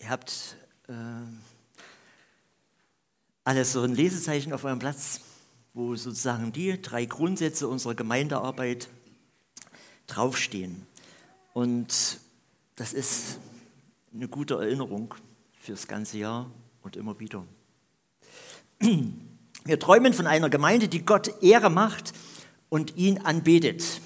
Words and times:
Ihr 0.00 0.08
habt 0.08 0.56
äh, 0.88 0.92
alles 3.44 3.72
so 3.72 3.82
ein 3.82 3.94
Lesezeichen 3.94 4.54
auf 4.54 4.64
eurem 4.64 4.78
Platz, 4.78 5.20
wo 5.74 5.94
sozusagen 5.94 6.52
die 6.52 6.80
drei 6.80 7.04
Grundsätze 7.04 7.68
unserer 7.68 7.94
Gemeindearbeit 7.94 8.88
draufstehen. 10.06 10.86
Und 11.52 12.18
das 12.76 12.94
ist 12.94 13.38
eine 14.14 14.26
gute 14.26 14.54
Erinnerung 14.54 15.14
fürs 15.60 15.86
ganze 15.86 16.16
Jahr 16.16 16.50
und 16.80 16.96
immer 16.96 17.20
wieder. 17.20 17.44
Wir 18.78 19.78
träumen 19.78 20.14
von 20.14 20.26
einer 20.26 20.48
Gemeinde, 20.48 20.88
die 20.88 21.04
Gott 21.04 21.42
Ehre 21.42 21.68
macht 21.68 22.14
und 22.70 22.96
ihn 22.96 23.18
anbetet. 23.18 24.00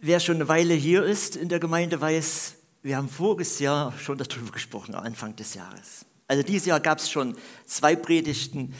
Wer 0.00 0.18
schon 0.18 0.36
eine 0.36 0.48
Weile 0.48 0.74
hier 0.74 1.04
ist 1.04 1.36
in 1.36 1.48
der 1.48 1.60
Gemeinde, 1.60 2.00
weiß, 2.00 2.56
wir 2.82 2.96
haben 2.96 3.08
voriges 3.08 3.58
Jahr 3.58 3.92
schon 3.98 4.18
darüber 4.18 4.52
gesprochen, 4.52 4.94
Anfang 4.94 5.36
des 5.36 5.54
Jahres. 5.54 6.06
Also 6.26 6.42
dieses 6.42 6.66
Jahr 6.66 6.80
gab 6.80 6.98
es 6.98 7.10
schon 7.10 7.36
zwei 7.66 7.96
Predigten 7.96 8.74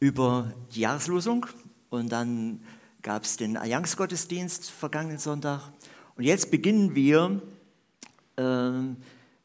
über 0.00 0.52
die 0.74 0.80
Jahreslosung 0.80 1.46
und 1.90 2.10
dann 2.10 2.60
gab 3.02 3.24
es 3.24 3.36
den 3.36 3.56
Allianzgottesdienst 3.56 4.70
vergangenen 4.70 5.18
Sonntag. 5.18 5.70
Und 6.16 6.24
jetzt 6.24 6.50
beginnen 6.50 6.94
wir 6.94 7.42
äh, 8.36 8.42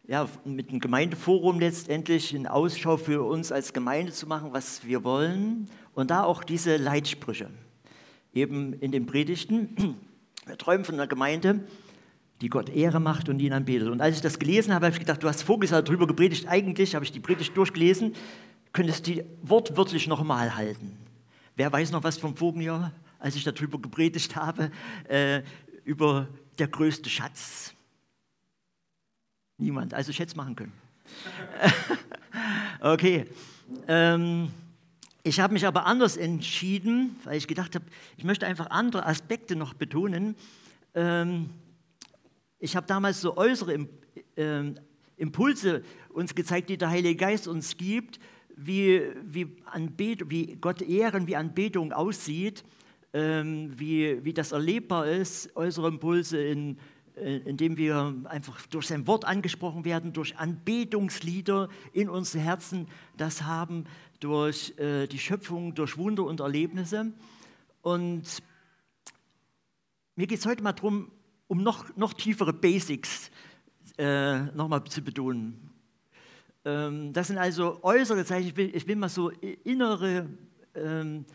ja, 0.07 0.27
mit 0.43 0.71
dem 0.71 0.79
Gemeindeforum 0.79 1.59
letztendlich 1.59 2.33
eine 2.33 2.51
Ausschau 2.51 2.97
für 2.97 3.23
uns 3.23 3.51
als 3.51 3.73
Gemeinde 3.73 4.11
zu 4.11 4.25
machen, 4.25 4.53
was 4.53 4.85
wir 4.85 5.03
wollen. 5.03 5.69
Und 5.93 6.09
da 6.09 6.23
auch 6.23 6.43
diese 6.43 6.77
Leitsprüche. 6.77 7.51
Eben 8.33 8.73
in 8.73 8.91
den 8.91 9.05
Predigten. 9.05 9.97
Wir 10.45 10.57
träumen 10.57 10.83
von 10.83 10.95
einer 10.95 11.07
Gemeinde, 11.07 11.63
die 12.41 12.49
Gott 12.49 12.69
Ehre 12.69 12.99
macht 12.99 13.29
und 13.29 13.39
ihn 13.39 13.53
anbetet. 13.53 13.89
Und 13.89 14.01
als 14.01 14.15
ich 14.15 14.21
das 14.21 14.39
gelesen 14.39 14.73
habe, 14.73 14.85
habe 14.85 14.93
ich 14.93 14.99
gedacht, 14.99 15.21
du 15.21 15.27
hast 15.27 15.43
Jahr 15.43 15.81
darüber 15.81 16.07
gepredigt. 16.07 16.47
Eigentlich 16.47 16.95
habe 16.95 17.03
ich 17.03 17.11
die 17.11 17.19
Predigt 17.19 17.55
durchgelesen, 17.55 18.13
könntest 18.71 19.07
die 19.07 19.23
wortwörtlich 19.41 20.07
nochmal 20.07 20.55
halten. 20.55 20.97
Wer 21.55 21.71
weiß 21.71 21.91
noch 21.91 22.03
was 22.03 22.17
vom 22.17 22.35
vorigen 22.35 22.61
Jahr, 22.61 22.93
als 23.19 23.35
ich 23.35 23.43
darüber 23.43 23.79
gepredigt 23.79 24.35
habe, 24.35 24.71
äh, 25.09 25.41
über 25.83 26.27
der 26.57 26.69
größte 26.69 27.09
Schatz? 27.09 27.73
Niemand. 29.57 29.93
Also 29.93 30.11
ich 30.11 30.19
hätte 30.19 30.29
es 30.29 30.35
machen 30.37 30.55
können. 30.55 30.71
okay. 32.79 33.25
Ähm, 33.87 34.51
ich 35.23 35.41
habe 35.41 35.53
mich 35.53 35.67
aber 35.67 35.85
anders 35.85 36.15
entschieden, 36.15 37.17
weil 37.25 37.37
ich 37.37 37.47
gedacht 37.47 37.75
habe, 37.75 37.85
ich 38.15 38.23
möchte 38.23 38.47
einfach 38.47 38.69
andere 38.69 39.05
Aspekte 39.05 39.57
noch 39.57 39.73
betonen. 39.73 40.35
Ähm, 40.95 41.49
ich 42.59 42.75
habe 42.75 42.85
damals 42.87 43.21
so 43.21 43.37
äußere 43.37 43.87
ähm, 44.35 44.75
Impulse 45.17 45.83
uns 46.09 46.35
gezeigt, 46.35 46.69
die 46.69 46.77
der 46.77 46.89
Heilige 46.89 47.15
Geist 47.15 47.47
uns 47.47 47.77
gibt, 47.77 48.19
wie, 48.55 49.01
wie, 49.23 49.55
Anbet 49.65 50.29
wie 50.29 50.57
Gott 50.57 50.81
ehren, 50.81 51.27
wie 51.27 51.35
Anbetung 51.35 51.93
aussieht, 51.93 52.63
ähm, 53.13 53.73
wie, 53.79 54.23
wie 54.23 54.33
das 54.33 54.51
erlebbar 54.51 55.07
ist, 55.07 55.55
äußere 55.55 55.87
Impulse, 55.87 56.41
in, 56.41 56.77
äh, 57.15 57.37
indem 57.37 57.77
wir 57.77 58.15
einfach 58.25 58.65
durch 58.67 58.87
sein 58.87 59.07
Wort 59.07 59.25
angesprochen 59.25 59.85
werden, 59.85 60.13
durch 60.13 60.37
Anbetungslieder 60.37 61.69
in 61.93 62.09
unsere 62.09 62.43
Herzen 62.43 62.87
das 63.17 63.43
haben, 63.43 63.85
durch 64.19 64.77
äh, 64.77 65.07
die 65.07 65.19
Schöpfung, 65.19 65.73
durch 65.73 65.97
Wunder 65.97 66.25
und 66.25 66.41
Erlebnisse. 66.41 67.13
Und 67.81 68.43
mir 70.15 70.27
geht 70.27 70.39
es 70.39 70.45
heute 70.45 70.61
mal 70.61 70.73
darum, 70.73 71.11
um 71.49 71.63
noch, 71.63 71.95
noch 71.97 72.13
tiefere 72.13 72.53
Basics 72.53 73.31
äh, 73.97 74.43
nochmal 74.55 74.83
zu 74.85 75.01
betonen. 75.01 75.71
Ähm, 76.63 77.11
das 77.11 77.27
sind 77.27 77.39
also 77.39 77.83
äußere 77.83 78.23
Zeichen, 78.23 78.49
ich 78.49 78.55
will, 78.55 78.73
ich 78.73 78.87
will 78.87 78.95
mal 78.95 79.09
so 79.09 79.29
innere, 79.63 80.29
ähm, 80.75 81.25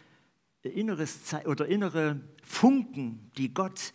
inneres 0.63 1.35
oder 1.47 1.67
innere 1.67 2.21
Funken, 2.45 3.31
die 3.37 3.53
Gott 3.53 3.93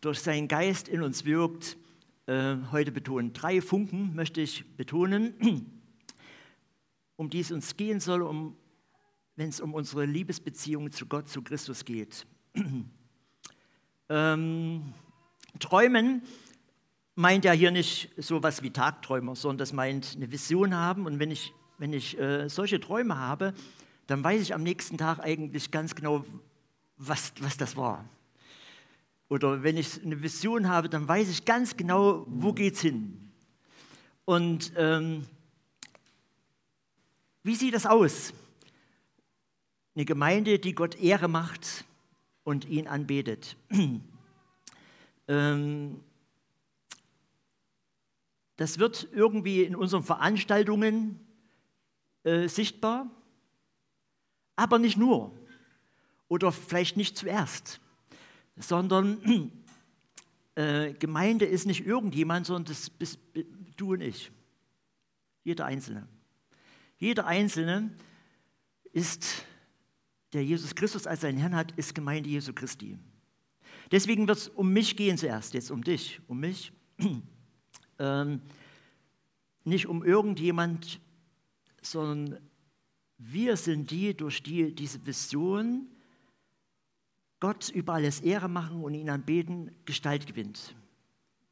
durch 0.00 0.20
seinen 0.20 0.46
Geist 0.46 0.86
in 0.88 1.02
uns 1.02 1.24
wirkt, 1.24 1.76
äh, 2.26 2.56
heute 2.70 2.92
betonen. 2.92 3.32
Drei 3.32 3.60
Funken 3.60 4.14
möchte 4.14 4.40
ich 4.40 4.64
betonen, 4.76 5.34
um 7.16 7.28
die 7.28 7.40
es 7.40 7.50
uns 7.50 7.76
gehen 7.76 7.98
soll, 7.98 8.22
um, 8.22 8.56
wenn 9.34 9.48
es 9.48 9.60
um 9.60 9.74
unsere 9.74 10.04
Liebesbeziehung 10.04 10.92
zu 10.92 11.06
Gott, 11.06 11.28
zu 11.28 11.42
Christus 11.42 11.84
geht. 11.84 12.24
ähm, 14.08 14.94
Träumen 15.58 16.22
meint 17.14 17.44
ja 17.44 17.52
hier 17.52 17.70
nicht 17.70 18.10
so 18.16 18.42
was 18.42 18.62
wie 18.62 18.70
Tagträumer, 18.70 19.34
sondern 19.34 19.58
das 19.58 19.72
meint 19.72 20.14
eine 20.16 20.30
Vision 20.30 20.74
haben. 20.74 21.06
Und 21.06 21.18
wenn 21.18 21.30
ich, 21.30 21.52
wenn 21.78 21.92
ich 21.92 22.18
äh, 22.18 22.48
solche 22.48 22.78
Träume 22.78 23.18
habe, 23.18 23.54
dann 24.06 24.22
weiß 24.22 24.40
ich 24.42 24.54
am 24.54 24.62
nächsten 24.62 24.98
Tag 24.98 25.18
eigentlich 25.18 25.70
ganz 25.70 25.94
genau, 25.94 26.24
was, 26.96 27.32
was 27.40 27.56
das 27.56 27.76
war. 27.76 28.04
Oder 29.28 29.62
wenn 29.62 29.76
ich 29.76 30.02
eine 30.04 30.22
Vision 30.22 30.68
habe, 30.68 30.88
dann 30.88 31.08
weiß 31.08 31.28
ich 31.28 31.44
ganz 31.44 31.76
genau, 31.76 32.24
wo 32.28 32.52
geht 32.52 32.74
es 32.74 32.80
hin. 32.80 33.30
Und 34.24 34.72
ähm, 34.76 35.26
wie 37.42 37.54
sieht 37.54 37.74
das 37.74 37.86
aus? 37.86 38.32
Eine 39.94 40.04
Gemeinde, 40.04 40.58
die 40.58 40.74
Gott 40.74 40.96
Ehre 40.96 41.28
macht 41.28 41.84
und 42.44 42.66
ihn 42.66 42.86
anbetet. 42.86 43.56
Ähm, 45.28 46.00
das 48.56 48.78
wird 48.78 49.08
irgendwie 49.12 49.62
in 49.62 49.76
unseren 49.76 50.02
Veranstaltungen 50.02 51.20
äh, 52.24 52.48
sichtbar, 52.48 53.10
aber 54.56 54.78
nicht 54.78 54.96
nur 54.96 55.36
oder 56.28 56.50
vielleicht 56.52 56.96
nicht 56.96 57.16
zuerst, 57.16 57.80
sondern 58.56 59.52
äh, 60.54 60.94
Gemeinde 60.94 61.44
ist 61.44 61.66
nicht 61.66 61.86
irgendjemand, 61.86 62.46
sondern 62.46 62.64
das 62.64 62.90
bist 62.90 63.18
du 63.76 63.92
und 63.92 64.00
ich, 64.00 64.32
jeder 65.44 65.66
Einzelne. 65.66 66.08
Jeder 66.98 67.26
Einzelne 67.26 67.94
ist, 68.92 69.44
der 70.32 70.42
Jesus 70.42 70.74
Christus 70.74 71.06
als 71.06 71.20
seinen 71.20 71.38
Herrn 71.38 71.54
hat, 71.54 71.72
ist 71.72 71.94
Gemeinde 71.94 72.30
Jesu 72.30 72.54
Christi. 72.54 72.98
Deswegen 73.90 74.26
wird 74.26 74.38
es 74.38 74.48
um 74.48 74.72
mich 74.72 74.96
gehen 74.96 75.16
zuerst, 75.16 75.54
jetzt 75.54 75.70
um 75.70 75.82
dich, 75.82 76.20
um 76.26 76.40
mich. 76.40 76.72
ähm, 77.98 78.40
nicht 79.64 79.86
um 79.86 80.04
irgendjemand, 80.04 81.00
sondern 81.82 82.40
wir 83.18 83.56
sind 83.56 83.90
die, 83.90 84.16
durch 84.16 84.42
die 84.42 84.74
diese 84.74 85.04
Vision 85.06 85.88
Gott 87.40 87.68
über 87.68 87.94
alles 87.94 88.20
Ehre 88.20 88.48
machen 88.48 88.82
und 88.82 88.94
ihn 88.94 89.10
anbeten, 89.10 89.74
Gestalt 89.84 90.26
gewinnt. 90.26 90.74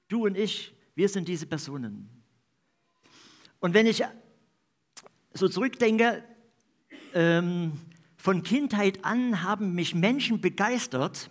Du 0.08 0.24
und 0.24 0.36
ich, 0.36 0.74
wir 0.94 1.08
sind 1.08 1.28
diese 1.28 1.46
Personen. 1.46 2.08
Und 3.60 3.74
wenn 3.74 3.86
ich 3.86 4.02
so 5.32 5.48
zurückdenke, 5.48 6.24
ähm, 7.14 7.72
von 8.16 8.42
Kindheit 8.42 9.04
an 9.04 9.42
haben 9.42 9.74
mich 9.74 9.94
Menschen 9.94 10.40
begeistert, 10.40 11.30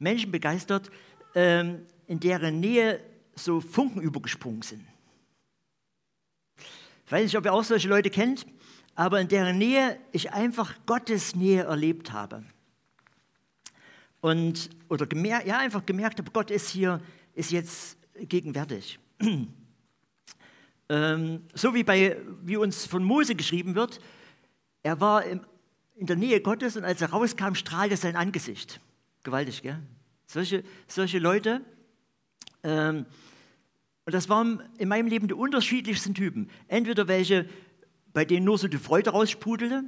Menschen 0.00 0.32
begeistert, 0.32 0.90
ähm, 1.34 1.86
in 2.08 2.18
deren 2.18 2.58
Nähe 2.58 3.00
so 3.36 3.60
Funken 3.60 4.00
übergesprungen 4.00 4.62
sind. 4.62 4.84
Ich 7.06 7.12
weiß 7.12 7.22
nicht, 7.24 7.36
ob 7.36 7.44
ihr 7.44 7.52
auch 7.52 7.64
solche 7.64 7.88
Leute 7.88 8.10
kennt, 8.10 8.46
aber 8.94 9.20
in 9.20 9.28
deren 9.28 9.58
Nähe 9.58 9.98
ich 10.12 10.32
einfach 10.32 10.74
Gottes 10.86 11.34
Nähe 11.34 11.62
erlebt 11.62 12.12
habe. 12.12 12.44
Und, 14.20 14.70
oder 14.88 15.06
gemerkt, 15.06 15.46
ja, 15.46 15.58
einfach 15.58 15.86
gemerkt 15.86 16.18
habe, 16.18 16.30
Gott 16.30 16.50
ist 16.50 16.68
hier, 16.68 17.00
ist 17.34 17.52
jetzt 17.52 17.96
gegenwärtig. 18.16 18.98
ähm, 20.88 21.42
so 21.54 21.74
wie, 21.74 21.84
bei, 21.84 22.16
wie 22.42 22.56
uns 22.56 22.86
von 22.86 23.02
Mose 23.02 23.34
geschrieben 23.34 23.74
wird, 23.74 24.00
er 24.82 25.00
war 25.00 25.24
im, 25.24 25.40
in 25.96 26.06
der 26.06 26.16
Nähe 26.16 26.40
Gottes 26.40 26.76
und 26.76 26.84
als 26.84 27.00
er 27.00 27.10
rauskam, 27.10 27.54
strahlte 27.54 27.96
sein 27.96 28.16
Angesicht. 28.16 28.80
Gewaltig, 29.22 29.62
gell? 29.62 29.78
Solche, 30.26 30.64
solche 30.86 31.18
Leute. 31.18 31.60
Ähm, 32.62 33.06
und 34.06 34.14
das 34.14 34.28
waren 34.28 34.62
in 34.78 34.88
meinem 34.88 35.08
Leben 35.08 35.28
die 35.28 35.34
unterschiedlichsten 35.34 36.14
Typen. 36.14 36.50
Entweder 36.68 37.08
welche, 37.08 37.48
bei 38.12 38.24
denen 38.24 38.44
nur 38.44 38.58
so 38.58 38.68
die 38.68 38.78
Freude 38.78 39.10
raussprudelte, 39.10 39.84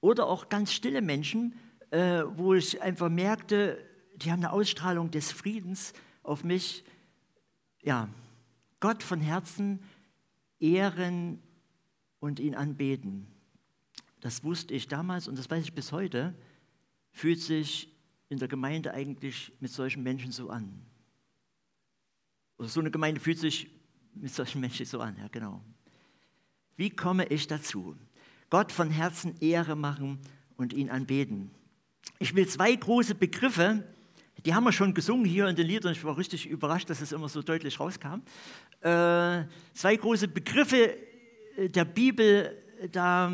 oder 0.00 0.26
auch 0.26 0.48
ganz 0.48 0.72
stille 0.72 1.02
Menschen, 1.02 1.54
äh, 1.90 2.22
wo 2.36 2.54
ich 2.54 2.80
einfach 2.82 3.08
merkte, 3.08 3.84
die 4.16 4.30
haben 4.30 4.40
eine 4.40 4.52
Ausstrahlung 4.52 5.10
des 5.10 5.32
Friedens 5.32 5.92
auf 6.22 6.44
mich. 6.44 6.84
Ja, 7.82 8.08
Gott 8.80 9.02
von 9.02 9.20
Herzen 9.20 9.80
ehren 10.60 11.42
und 12.20 12.40
ihn 12.40 12.54
anbeten. 12.54 13.26
Das 14.20 14.42
wusste 14.44 14.74
ich 14.74 14.88
damals 14.88 15.28
und 15.28 15.38
das 15.38 15.50
weiß 15.50 15.64
ich 15.64 15.74
bis 15.74 15.92
heute. 15.92 16.34
Fühlt 17.12 17.40
sich 17.40 17.88
in 18.28 18.38
der 18.38 18.48
Gemeinde 18.48 18.92
eigentlich 18.92 19.52
mit 19.60 19.70
solchen 19.70 20.02
Menschen 20.02 20.32
so 20.32 20.50
an? 20.50 20.82
Oder 22.58 22.68
so 22.68 22.80
eine 22.80 22.90
Gemeinde 22.90 23.20
fühlt 23.20 23.38
sich 23.38 23.70
mit 24.14 24.34
solchen 24.34 24.60
Menschen 24.60 24.84
so 24.84 25.00
an, 25.00 25.16
ja 25.16 25.28
genau. 25.28 25.62
Wie 26.76 26.90
komme 26.90 27.26
ich 27.26 27.46
dazu? 27.46 27.96
Gott 28.50 28.72
von 28.72 28.90
Herzen 28.90 29.36
Ehre 29.40 29.76
machen 29.76 30.18
und 30.56 30.72
ihn 30.72 30.90
anbeten. 30.90 31.50
Ich 32.18 32.34
will 32.34 32.48
zwei 32.48 32.74
große 32.74 33.14
Begriffe, 33.14 33.84
die 34.44 34.54
haben 34.54 34.64
wir 34.64 34.72
schon 34.72 34.94
gesungen 34.94 35.24
hier 35.24 35.48
in 35.48 35.56
den 35.56 35.66
Liedern. 35.66 35.92
Ich 35.92 36.04
war 36.04 36.16
richtig 36.16 36.46
überrascht, 36.46 36.88
dass 36.88 37.00
es 37.00 37.12
immer 37.12 37.28
so 37.28 37.42
deutlich 37.42 37.80
rauskam. 37.80 38.22
Äh, 38.80 39.44
zwei 39.74 39.96
große 39.96 40.28
Begriffe 40.28 40.96
der 41.58 41.84
Bibel 41.84 42.56
da 42.92 43.32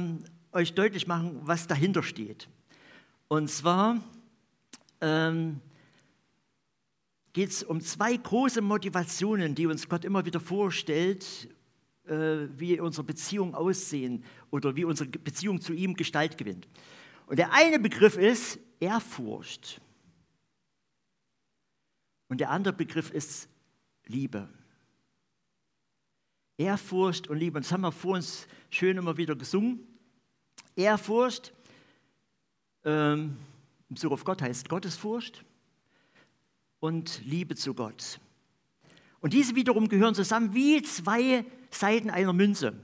euch 0.52 0.72
deutlich 0.72 1.06
machen, 1.06 1.40
was 1.42 1.66
dahinter 1.66 2.02
steht. 2.02 2.48
Und 3.28 3.50
zwar 3.50 4.00
ähm, 5.04 5.60
geht 7.34 7.50
es 7.50 7.62
um 7.62 7.80
zwei 7.80 8.16
große 8.16 8.62
Motivationen, 8.62 9.54
die 9.54 9.66
uns 9.66 9.88
Gott 9.88 10.04
immer 10.04 10.24
wieder 10.24 10.40
vorstellt, 10.40 11.48
äh, 12.06 12.48
wie 12.56 12.80
unsere 12.80 13.04
Beziehungen 13.04 13.54
aussehen 13.54 14.24
oder 14.50 14.76
wie 14.76 14.84
unsere 14.84 15.10
Beziehung 15.10 15.60
zu 15.60 15.74
ihm 15.74 15.94
Gestalt 15.94 16.38
gewinnt. 16.38 16.68
Und 17.26 17.38
der 17.38 17.52
eine 17.52 17.78
Begriff 17.78 18.16
ist 18.16 18.58
Ehrfurcht. 18.80 19.80
Und 22.28 22.40
der 22.40 22.50
andere 22.50 22.74
Begriff 22.74 23.10
ist 23.10 23.48
Liebe. 24.06 24.48
Ehrfurcht 26.56 27.28
und 27.28 27.36
Liebe. 27.36 27.58
Und 27.58 27.66
das 27.66 27.72
haben 27.72 27.82
wir 27.82 27.92
vor 27.92 28.14
uns 28.14 28.46
schön 28.70 28.96
immer 28.96 29.16
wieder 29.16 29.34
gesungen. 29.34 29.80
Ehrfurcht, 30.76 31.52
ähm, 32.84 33.36
Besuch 33.94 34.12
auf 34.12 34.24
Gott 34.24 34.42
heißt 34.42 34.68
Gottesfurcht 34.68 35.44
und 36.80 37.22
Liebe 37.24 37.54
zu 37.54 37.74
Gott. 37.74 38.20
Und 39.20 39.32
diese 39.32 39.54
wiederum 39.54 39.88
gehören 39.88 40.14
zusammen 40.14 40.54
wie 40.54 40.82
zwei 40.82 41.44
Seiten 41.70 42.10
einer 42.10 42.32
Münze. 42.32 42.74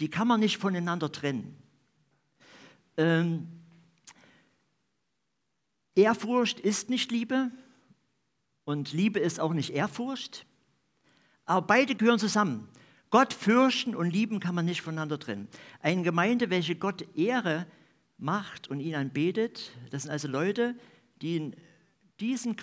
Die 0.00 0.10
kann 0.10 0.26
man 0.26 0.40
nicht 0.40 0.58
voneinander 0.58 1.12
trennen. 1.12 1.56
Ähm, 2.96 3.48
Ehrfurcht 5.94 6.58
ist 6.58 6.90
nicht 6.90 7.12
Liebe 7.12 7.50
und 8.64 8.92
Liebe 8.92 9.20
ist 9.20 9.38
auch 9.38 9.52
nicht 9.52 9.70
Ehrfurcht, 9.70 10.46
aber 11.44 11.66
beide 11.66 11.94
gehören 11.94 12.18
zusammen. 12.18 12.68
Gott 13.10 13.32
fürchten 13.32 13.94
und 13.94 14.10
lieben 14.10 14.40
kann 14.40 14.56
man 14.56 14.64
nicht 14.64 14.82
voneinander 14.82 15.20
trennen. 15.20 15.46
Eine 15.80 16.02
Gemeinde, 16.02 16.50
welche 16.50 16.74
Gott 16.74 17.06
Ehre 17.16 17.66
macht 18.18 18.68
und 18.68 18.80
ihn 18.80 18.94
anbetet, 18.94 19.72
das 19.90 20.02
sind 20.02 20.10
also 20.10 20.28
Leute, 20.28 20.76
die 21.20 21.36
in 21.36 21.56
diesen, 22.20 22.56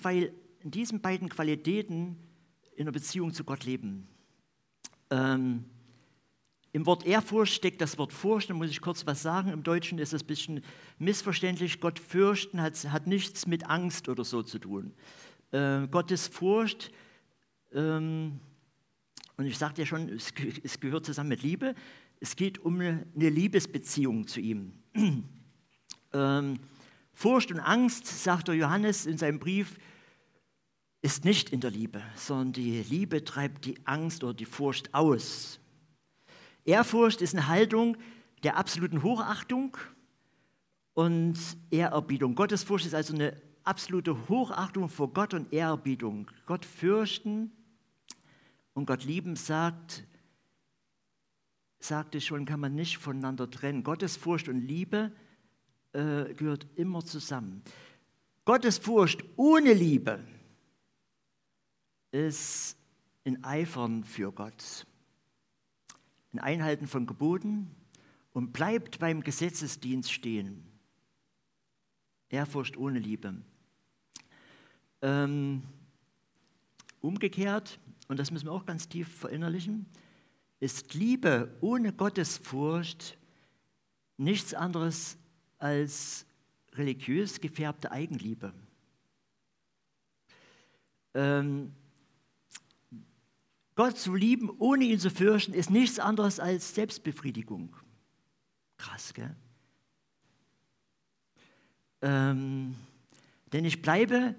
in 0.60 0.72
diesen 0.72 1.02
beiden 1.02 1.30
Qualitäten 1.30 2.18
in 2.76 2.86
der 2.86 2.92
Beziehung 2.92 3.34
zu 3.34 3.44
Gott 3.44 3.66
leben. 3.66 4.08
Ähm, 5.10 5.66
Im 6.72 6.86
Wort 6.86 7.06
Ehrfurcht 7.06 7.54
steckt 7.54 7.82
das 7.82 7.98
Wort 7.98 8.14
Furcht, 8.14 8.50
da 8.50 8.54
muss 8.54 8.70
ich 8.70 8.82
kurz 8.82 9.06
was 9.06 9.22
sagen. 9.22 9.52
Im 9.52 9.64
Deutschen 9.64 10.00
ist 10.00 10.14
es 10.14 10.24
ein 10.24 10.28
bisschen 10.28 10.64
missverständlich. 11.00 11.80
Gott 11.82 12.00
fürchten 12.00 12.62
hat, 12.62 12.76
hat 12.92 13.08
nichts 13.08 13.46
mit 13.46 13.68
Angst 13.68 14.08
oder 14.08 14.24
so 14.24 14.42
zu 14.42 14.58
tun. 14.58 14.94
Äh, 15.52 15.88
Gottes 15.88 16.28
Furcht, 16.28 16.92
ähm, 17.74 18.40
und 19.38 19.46
ich 19.46 19.58
sagte 19.58 19.82
ja 19.82 19.86
schon, 19.86 20.08
es, 20.10 20.34
es, 20.64 20.80
gehört 20.80 21.06
zusammen 21.06 21.30
mit 21.30 21.42
Liebe. 21.42 21.74
Es 22.20 22.36
geht 22.36 22.60
um 22.60 22.76
eine, 22.76 23.08
eine 23.16 23.30
Liebesbeziehung 23.30 24.28
zu 24.28 24.40
ihm. 24.40 24.74
Ähm, 26.14 26.60
Furcht 27.14 27.52
und 27.52 27.60
Angst, 27.60 28.08
sagt 28.08 28.48
der 28.48 28.56
Johannes 28.56 29.06
in 29.06 29.18
seinem 29.18 29.40
Brief, 29.40 29.78
ist 31.02 31.26
nicht 31.26 31.50
in 31.50 31.60
der 31.60 31.72
Liebe, 31.72 32.02
sondern 32.16 32.54
die 32.54 32.84
Liebe 32.84 33.24
treibt 33.24 33.66
die 33.66 33.76
Angst 33.86 34.24
oder 34.24 34.34
die 34.34 34.46
Furcht 34.46 34.94
aus. 34.94 35.60
Ehrfurcht 36.64 37.22
ist 37.22 37.34
eine 37.34 37.48
Haltung 37.48 37.98
der 38.44 38.58
absoluten 38.58 39.04
Hochachtung 39.04 39.78
und 40.94 41.38
Ehrerbietung. 41.70 42.36
Gottesfurcht 42.36 42.86
ist 42.86 42.94
also 42.94 43.14
eine 43.14 43.40
absolute 43.64 44.30
Hochachtung 44.30 44.90
vor 44.90 45.14
Gott 45.14 45.34
und 45.34 45.52
Ehrerbietung. 45.54 46.30
Gott 46.46 46.66
fürchten 46.66 47.52
und 48.74 48.86
Gott 48.86 49.04
lieben 49.04 49.36
sagt, 49.36 50.04
sagte 51.80 52.22
schon, 52.22 52.46
kann 52.46 52.60
man 52.60 52.76
nicht 52.76 52.98
voneinander 52.98 53.50
trennen. 53.50 53.84
Gottesfurcht 53.84 54.48
und 54.48 54.62
Liebe 54.62 55.12
äh, 55.94 56.34
gehört 56.34 56.68
immer 56.76 57.04
zusammen. 57.04 57.64
Gottesfurcht 58.46 59.24
ohne 59.36 59.74
Liebe 59.74 60.20
ist 62.12 62.78
in 63.24 63.44
Eifern 63.44 64.04
für 64.04 64.32
Gott, 64.32 64.86
in 66.34 66.40
Einhalten 66.40 66.88
von 66.88 67.06
Geboten 67.06 67.76
und 68.34 68.54
bleibt 68.54 69.00
beim 69.00 69.22
Gesetzesdienst 69.22 70.12
stehen. 70.12 70.64
Ehrfurcht 72.30 72.78
ohne 72.78 73.00
Liebe. 73.00 73.42
Ähm, 75.02 75.64
umgekehrt, 77.02 77.80
und 78.08 78.18
das 78.18 78.32
müssen 78.32 78.46
wir 78.46 78.54
auch 78.54 78.66
ganz 78.66 78.88
tief 78.88 79.14
verinnerlichen, 79.14 79.86
ist 80.60 80.94
Liebe 80.94 81.58
ohne 81.60 81.92
Gottesfurcht 81.92 83.18
nichts 84.18 84.54
anderes 84.54 85.18
als 85.62 86.26
religiös 86.74 87.40
gefärbte 87.42 87.92
Eigenliebe. 87.92 88.54
Ähm, 91.14 91.74
Gott 93.76 93.98
zu 93.98 94.16
lieben, 94.16 94.50
ohne 94.60 94.86
ihn 94.86 95.00
zu 95.00 95.10
fürchten, 95.10 95.54
ist 95.54 95.70
nichts 95.70 96.00
anderes 96.00 96.40
als 96.40 96.76
Selbstbefriedigung. 96.76 97.76
Krass, 98.78 99.14
gell? 99.14 99.36
Ähm, 102.02 102.76
denn 103.54 103.66
ich 103.66 103.82
bleibe 103.82 104.36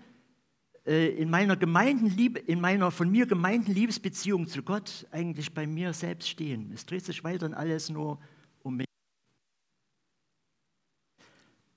äh, 0.85 1.09
in 1.11 1.31
meiner 1.31 1.57
Gemeindenliebe, 1.57 2.41
in 2.41 2.61
meiner 2.61 2.91
von 2.91 3.11
mir 3.11 3.27
gemeinten 3.27 3.73
Liebesbeziehung 3.73 4.49
zu 4.49 4.63
Gott 4.63 5.07
eigentlich 5.13 5.55
bei 5.55 5.67
mir 5.67 5.93
selbst 5.93 6.29
stehen. 6.29 6.73
Es 6.73 6.87
dreht 6.87 7.05
sich 7.05 7.23
weiter 7.23 7.47
und 7.47 7.55
alles 7.55 7.89
nur 7.89 8.19
um 8.63 8.77
mich. 8.77 8.87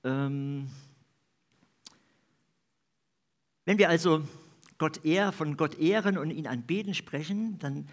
Ähm, 0.06 0.70
wenn 3.66 3.80
wir 3.80 3.90
also 3.90 4.24
Gott 4.78 5.04
ehr, 5.04 5.32
von 5.32 5.58
Gott 5.58 5.80
ehren 5.80 6.20
und 6.20 6.30
ihn 6.30 6.46
anbeten 6.46 6.94
sprechen, 6.94 7.58
dann 7.58 7.90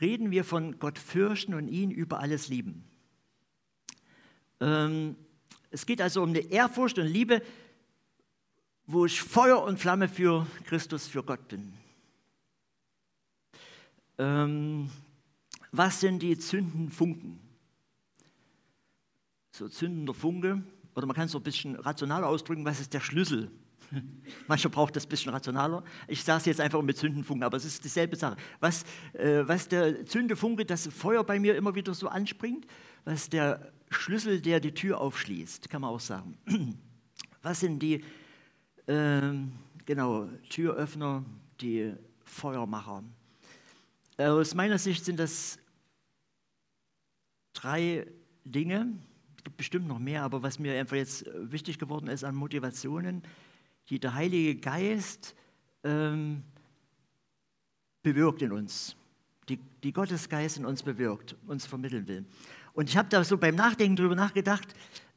reden 0.00 0.30
wir 0.30 0.42
von 0.42 0.78
Gott 0.78 0.98
fürchten 0.98 1.52
und 1.52 1.68
ihn 1.68 1.90
über 1.90 2.20
alles 2.20 2.48
lieben. 2.48 2.84
Ähm, 4.60 5.16
es 5.70 5.84
geht 5.84 6.00
also 6.00 6.22
um 6.22 6.30
eine 6.30 6.38
Ehrfurcht 6.38 6.98
und 6.98 7.06
Liebe, 7.06 7.42
wo 8.86 9.04
ich 9.04 9.20
Feuer 9.20 9.62
und 9.62 9.78
Flamme 9.78 10.08
für 10.08 10.46
Christus, 10.64 11.06
für 11.06 11.22
Gott 11.22 11.46
bin. 11.48 11.74
Ähm, 14.16 14.90
was 15.72 16.00
sind 16.00 16.22
die 16.22 16.38
zündenden 16.38 16.90
Funken? 16.90 17.38
So 19.52 19.68
zündender 19.68 20.14
Funke, 20.14 20.62
oder 20.98 21.06
man 21.06 21.16
kann 21.16 21.26
es 21.26 21.32
so 21.32 21.38
ein 21.38 21.44
bisschen 21.44 21.76
rationaler 21.76 22.26
ausdrücken, 22.26 22.64
was 22.64 22.80
ist 22.80 22.92
der 22.92 23.00
Schlüssel 23.00 23.50
Manchmal 24.48 24.70
braucht 24.70 24.96
das 24.96 25.06
ein 25.06 25.08
bisschen 25.08 25.32
rationaler. 25.32 25.82
Ich 26.06 26.26
es 26.26 26.44
jetzt 26.44 26.60
einfach 26.60 26.82
mit 26.82 26.96
Zündenfunken, 26.96 27.42
aber 27.44 27.56
es 27.56 27.64
ist 27.64 27.84
dieselbe 27.84 28.16
Sache. 28.16 28.36
Was, 28.60 28.84
äh, 29.14 29.42
was 29.46 29.68
der 29.68 30.04
Zündefunke, 30.04 30.64
das 30.64 30.86
Feuer 30.88 31.24
bei 31.24 31.38
mir 31.38 31.56
immer 31.56 31.74
wieder 31.74 31.94
so 31.94 32.08
anspringt, 32.08 32.66
was 33.04 33.28
der 33.28 33.72
Schlüssel, 33.90 34.40
der 34.40 34.60
die 34.60 34.72
Tür 34.72 35.00
aufschließt, 35.00 35.70
kann 35.70 35.80
man 35.80 35.90
auch 35.90 36.00
sagen. 36.00 36.36
Was 37.40 37.60
sind 37.60 37.78
die 37.78 38.04
äh, 38.86 39.32
genau, 39.86 40.28
Türöffner, 40.50 41.24
die 41.60 41.94
Feuermacher? 42.24 43.04
Aus 44.18 44.54
meiner 44.54 44.76
Sicht 44.76 45.04
sind 45.04 45.18
das 45.20 45.58
drei 47.54 48.06
Dinge, 48.44 48.92
bestimmt 49.56 49.86
noch 49.86 49.98
mehr, 49.98 50.22
aber 50.22 50.42
was 50.42 50.58
mir 50.58 50.78
einfach 50.78 50.96
jetzt 50.96 51.26
wichtig 51.34 51.78
geworden 51.78 52.08
ist 52.08 52.24
an 52.24 52.34
Motivationen, 52.34 53.22
die 53.88 53.98
der 53.98 54.14
Heilige 54.14 54.56
Geist 54.56 55.34
ähm, 55.84 56.42
bewirkt 58.02 58.42
in 58.42 58.52
uns, 58.52 58.96
die, 59.48 59.58
die 59.82 59.92
Gottesgeist 59.92 60.58
in 60.58 60.66
uns 60.66 60.82
bewirkt, 60.82 61.36
uns 61.46 61.66
vermitteln 61.66 62.06
will. 62.06 62.24
Und 62.74 62.88
ich 62.88 62.96
habe 62.96 63.08
da 63.08 63.24
so 63.24 63.36
beim 63.36 63.54
Nachdenken 63.54 63.96
darüber 63.96 64.14
nachgedacht, 64.14 64.74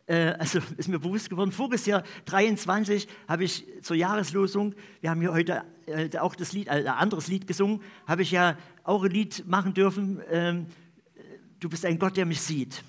äh, 0.07 0.33
also 0.39 0.59
ist 0.77 0.89
mir 0.89 0.99
bewusst 0.99 1.29
geworden, 1.29 1.51
voriges 1.51 1.85
Jahr 1.85 2.03
23 2.25 3.07
habe 3.27 3.43
ich 3.43 3.65
zur 3.81 3.95
Jahreslosung, 3.95 4.75
wir 5.01 5.09
haben 5.09 5.21
hier 5.21 5.31
heute 5.31 5.63
äh, 5.85 6.17
auch 6.17 6.35
das 6.35 6.53
Lied, 6.53 6.67
äh, 6.67 6.71
ein 6.71 6.87
anderes 6.87 7.27
Lied 7.27 7.47
gesungen, 7.47 7.81
habe 8.07 8.21
ich 8.21 8.31
ja 8.31 8.57
auch 8.83 9.03
ein 9.03 9.11
Lied 9.11 9.47
machen 9.47 9.73
dürfen, 9.73 10.21
ähm, 10.29 10.67
du 11.59 11.69
bist 11.69 11.85
ein 11.85 11.99
Gott, 11.99 12.17
der 12.17 12.25
mich 12.25 12.41
sieht. 12.41 12.83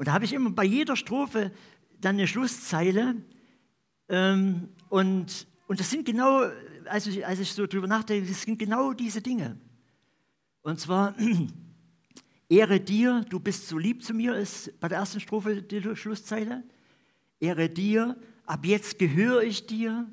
Und 0.00 0.08
da 0.08 0.14
habe 0.14 0.24
ich 0.24 0.32
immer 0.32 0.48
bei 0.48 0.64
jeder 0.64 0.96
Strophe 0.96 1.52
dann 2.00 2.14
eine 2.14 2.26
Schlusszeile, 2.26 3.16
ähm, 4.08 4.70
und, 4.88 5.46
und 5.66 5.78
das 5.78 5.90
sind 5.90 6.06
genau, 6.06 6.46
als 6.86 7.06
ich, 7.06 7.26
als 7.26 7.38
ich 7.38 7.52
so 7.52 7.66
drüber 7.66 7.86
nachdenke, 7.86 8.26
das 8.26 8.40
sind 8.40 8.58
genau 8.58 8.94
diese 8.94 9.20
Dinge. 9.20 9.58
Und 10.62 10.80
zwar, 10.80 11.14
Ehre 12.48 12.80
dir, 12.80 13.26
du 13.28 13.40
bist 13.40 13.68
so 13.68 13.76
lieb 13.76 14.02
zu 14.02 14.14
mir, 14.14 14.36
ist 14.36 14.80
bei 14.80 14.88
der 14.88 14.96
ersten 14.96 15.20
Strophe 15.20 15.60
die 15.60 15.82
Schlusszeile. 15.94 16.64
Ehre 17.38 17.68
dir, 17.68 18.16
ab 18.46 18.64
jetzt 18.64 18.98
gehöre 18.98 19.42
ich 19.42 19.66
dir 19.66 20.08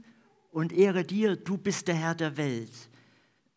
und 0.52 0.74
ehre 0.74 1.06
dir, 1.06 1.38
du 1.38 1.58
bist 1.58 1.88
der 1.88 1.96
Herr 1.96 2.14
der 2.14 2.36
Welt. 2.36 2.74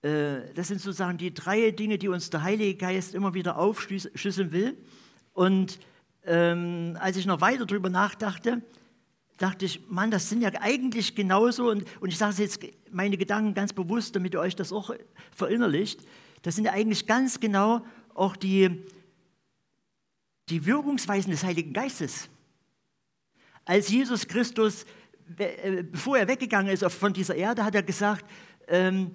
Äh, 0.03 0.55
das 0.55 0.69
sind 0.69 0.81
sozusagen 0.81 1.19
die 1.19 1.35
drei 1.35 1.73
Dinge, 1.73 1.99
die 1.99 2.07
uns 2.07 2.31
der 2.31 2.45
Heilige 2.45 2.77
Geist 2.77 3.17
immer 3.17 3.35
wieder 3.35 3.59
aufschlüsseln 3.59 4.53
will. 4.53 4.79
Und 5.33 5.81
ähm, 6.25 6.97
als 7.01 7.17
ich 7.17 7.27
noch 7.27 7.41
weiter 7.41 7.67
darüber 7.67 7.89
nachdachte, 7.89 8.63
dachte 9.39 9.65
ich, 9.65 9.89
Mann, 9.89 10.11
das 10.11 10.29
sind 10.29 10.43
ja 10.43 10.51
eigentlich 10.61 11.15
genauso, 11.15 11.71
und, 11.71 11.85
und 12.01 12.11
ich 12.11 12.19
sage 12.19 12.43
jetzt 12.43 12.61
meine 12.91 13.17
Gedanken 13.17 13.55
ganz 13.55 13.73
bewusst, 13.73 14.15
damit 14.15 14.35
ihr 14.35 14.41
euch 14.41 14.55
das 14.55 14.73
auch 14.73 14.95
verinnerlicht, 15.35 16.01
das 16.43 16.57
sind 16.57 16.67
ja 16.67 16.73
eigentlich 16.73 17.07
ganz 17.07 17.41
genau 17.41 17.85
auch 18.15 18.37
die, 18.37 18.85
die 20.51 20.67
Wirkungsweisen 20.67 21.31
des 21.31 21.43
Heiligen 21.43 21.73
Geistes. 21.73 22.29
Als 23.65 23.89
Jesus 23.89 24.27
Christus, 24.27 24.85
äh, 25.39 25.85
bevor 25.85 26.19
er 26.19 26.29
weggegangen 26.29 26.73
ist 26.73 26.85
von 26.85 27.13
dieser 27.13 27.35
Erde, 27.35 27.65
hat 27.65 27.75
er 27.75 27.83
gesagt, 27.83 28.25
ähm, 28.69 29.13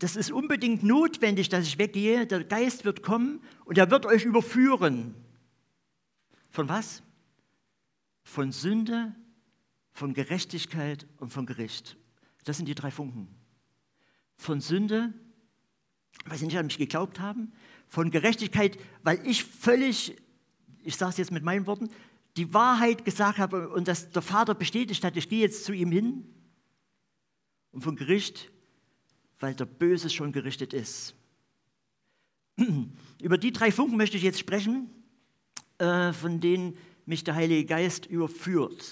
das 0.00 0.16
ist 0.16 0.32
unbedingt 0.32 0.82
notwendig, 0.82 1.48
dass 1.48 1.64
ich 1.64 1.78
weggehe, 1.78 2.26
der 2.26 2.44
Geist 2.44 2.84
wird 2.84 3.02
kommen 3.02 3.40
und 3.64 3.78
er 3.78 3.90
wird 3.90 4.04
euch 4.04 4.24
überführen. 4.24 5.14
Von 6.50 6.68
was? 6.68 7.02
Von 8.22 8.52
Sünde, 8.52 9.14
von 9.92 10.14
Gerechtigkeit 10.14 11.06
und 11.18 11.30
von 11.30 11.46
Gericht. 11.46 11.96
Das 12.44 12.56
sind 12.56 12.66
die 12.66 12.74
drei 12.74 12.90
Funken. 12.90 13.28
Von 14.36 14.60
Sünde, 14.60 15.12
weil 16.26 16.38
sie 16.38 16.46
nicht 16.46 16.58
an 16.58 16.66
mich 16.66 16.78
geglaubt 16.78 17.20
haben. 17.20 17.52
Von 17.88 18.10
Gerechtigkeit, 18.10 18.78
weil 19.02 19.24
ich 19.26 19.44
völlig, 19.44 20.16
ich 20.82 20.96
sage 20.96 21.10
es 21.10 21.16
jetzt 21.18 21.32
mit 21.32 21.44
meinen 21.44 21.66
Worten, 21.66 21.88
die 22.36 22.52
Wahrheit 22.54 23.04
gesagt 23.04 23.38
habe 23.38 23.68
und 23.68 23.88
dass 23.88 24.10
der 24.10 24.22
Vater 24.22 24.54
bestätigt 24.54 25.04
hat, 25.04 25.16
ich 25.16 25.28
gehe 25.28 25.40
jetzt 25.40 25.64
zu 25.64 25.72
ihm 25.72 25.90
hin. 25.90 26.24
Und 27.72 27.82
von 27.82 27.96
Gericht, 27.96 28.50
weil 29.38 29.54
der 29.54 29.64
Böse 29.64 30.10
schon 30.10 30.32
gerichtet 30.32 30.72
ist. 30.72 31.14
Über 33.20 33.38
die 33.38 33.52
drei 33.52 33.72
Funken 33.72 33.96
möchte 33.96 34.16
ich 34.16 34.22
jetzt 34.22 34.38
sprechen, 34.38 34.90
von 35.80 36.40
denen 36.40 36.76
mich 37.06 37.24
der 37.24 37.34
Heilige 37.34 37.64
Geist 37.64 38.04
überführt. 38.04 38.84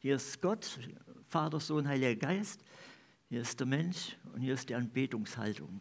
Hier 0.00 0.16
ist 0.16 0.42
Gott, 0.42 0.80
Vater, 1.28 1.60
Sohn, 1.60 1.86
Heiliger 1.86 2.16
Geist. 2.16 2.60
Hier 3.28 3.40
ist 3.40 3.60
der 3.60 3.68
Mensch 3.68 4.16
und 4.34 4.40
hier 4.40 4.54
ist 4.54 4.68
die 4.68 4.74
Anbetungshaltung. 4.74 5.80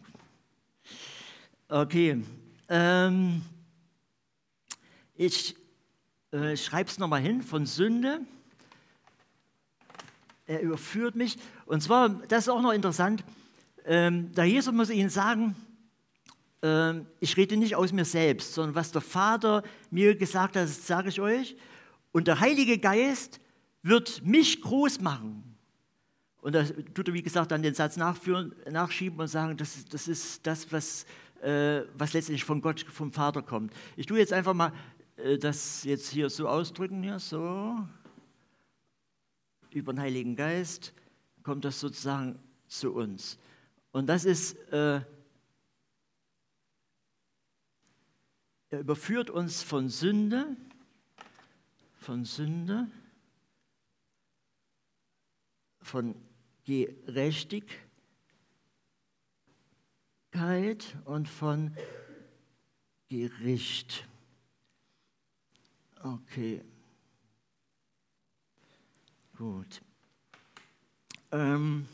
Okay, 1.68 2.24
ähm, 2.70 3.42
ich 5.16 5.56
äh, 6.32 6.56
schreibe 6.56 6.90
es 6.90 7.00
nochmal 7.00 7.22
hin 7.22 7.42
von 7.42 7.66
Sünde. 7.66 8.22
Er 10.46 10.62
überführt 10.62 11.16
mich. 11.16 11.38
Und 11.66 11.82
zwar, 11.82 12.10
das 12.10 12.44
ist 12.44 12.50
auch 12.50 12.62
noch 12.62 12.74
interessant, 12.74 13.24
ähm, 13.86 14.32
der 14.34 14.46
Jesus 14.46 14.72
muss 14.72 14.92
Ihnen 14.92 15.10
sagen, 15.10 15.56
ich 17.20 17.38
rede 17.38 17.58
nicht 17.58 17.75
aus 17.75 17.91
mir 17.91 18.06
selbst, 18.06 18.53
sondern 18.53 18.75
was 18.75 18.91
der 18.91 19.01
Vater 19.01 19.63
mir 19.89 20.15
gesagt 20.15 20.56
hat, 20.56 20.63
das 20.63 20.86
sage 20.86 21.10
ich 21.10 21.20
euch. 21.20 21.56
Und 22.12 22.27
der 22.27 22.39
Heilige 22.39 22.77
Geist 22.77 23.39
wird 23.82 24.24
mich 24.24 24.62
groß 24.62 25.01
machen. 25.01 25.51
Und 26.41 26.53
da 26.53 26.63
tut 26.63 27.08
er, 27.08 27.13
wie 27.13 27.22
gesagt, 27.22 27.51
dann 27.51 27.62
den 27.62 27.74
Satz 27.74 27.98
nachführen, 27.98 28.53
nachschieben 28.70 29.20
und 29.20 29.27
sagen, 29.27 29.58
das, 29.58 29.86
das 29.86 30.08
ist 30.08 30.46
das, 30.46 30.72
was, 30.72 31.06
äh, 31.41 31.82
was 31.96 32.13
letztendlich 32.13 32.44
von 32.44 32.62
Gott, 32.62 32.82
vom 32.82 33.12
Vater 33.12 33.41
kommt. 33.41 33.74
Ich 33.96 34.08
tue 34.08 34.18
jetzt 34.18 34.34
einfach 34.34 34.53
mal 34.53 34.72
äh, 35.18 35.38
das 35.38 35.84
jetzt 35.84 36.10
hier 36.10 36.30
so 36.30 36.48
ausdrücken, 36.48 37.03
hier 37.03 37.20
so. 37.20 37.77
Über 39.72 39.94
den 39.94 40.01
Heiligen 40.01 40.36
Geist 40.36 40.94
kommt 41.44 41.63
das 41.63 41.80
sozusagen 41.80 42.39
zu 42.68 42.94
uns. 42.94 43.38
Und 43.91 44.08
das 44.08 44.25
ist, 44.25 44.56
äh, 44.72 45.01
er 48.72 48.80
überführt 48.80 49.30
uns 49.30 49.62
von 49.62 49.90
Sünde, 49.90 50.56
von 52.00 52.24
Sünde, 52.24 52.88
von 55.82 56.16
Gerechtigkeit 56.63 57.75
und 61.04 61.28
von 61.28 61.75
Gericht. 63.10 64.08
Okay. 66.01 66.63
Gut. 69.38 69.82
Ähm, 71.32 71.88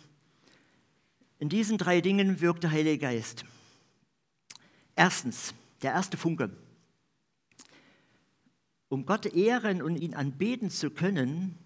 in 1.40 1.50
diesen 1.50 1.80
drei 1.80 2.02
Dingen 2.02 2.40
wirkt 2.40 2.64
der 2.64 2.72
Heilige 2.72 3.00
Geist. 3.00 3.46
Erstens, 4.96 5.56
der 5.82 5.94
erste 5.94 6.18
Funke. 6.18 6.52
Um 8.90 9.06
Gott 9.06 9.26
ehren 9.26 9.82
und 9.82 9.98
ihn 9.98 10.14
anbeten 10.14 10.70
zu 10.70 10.90
können, 10.90 11.58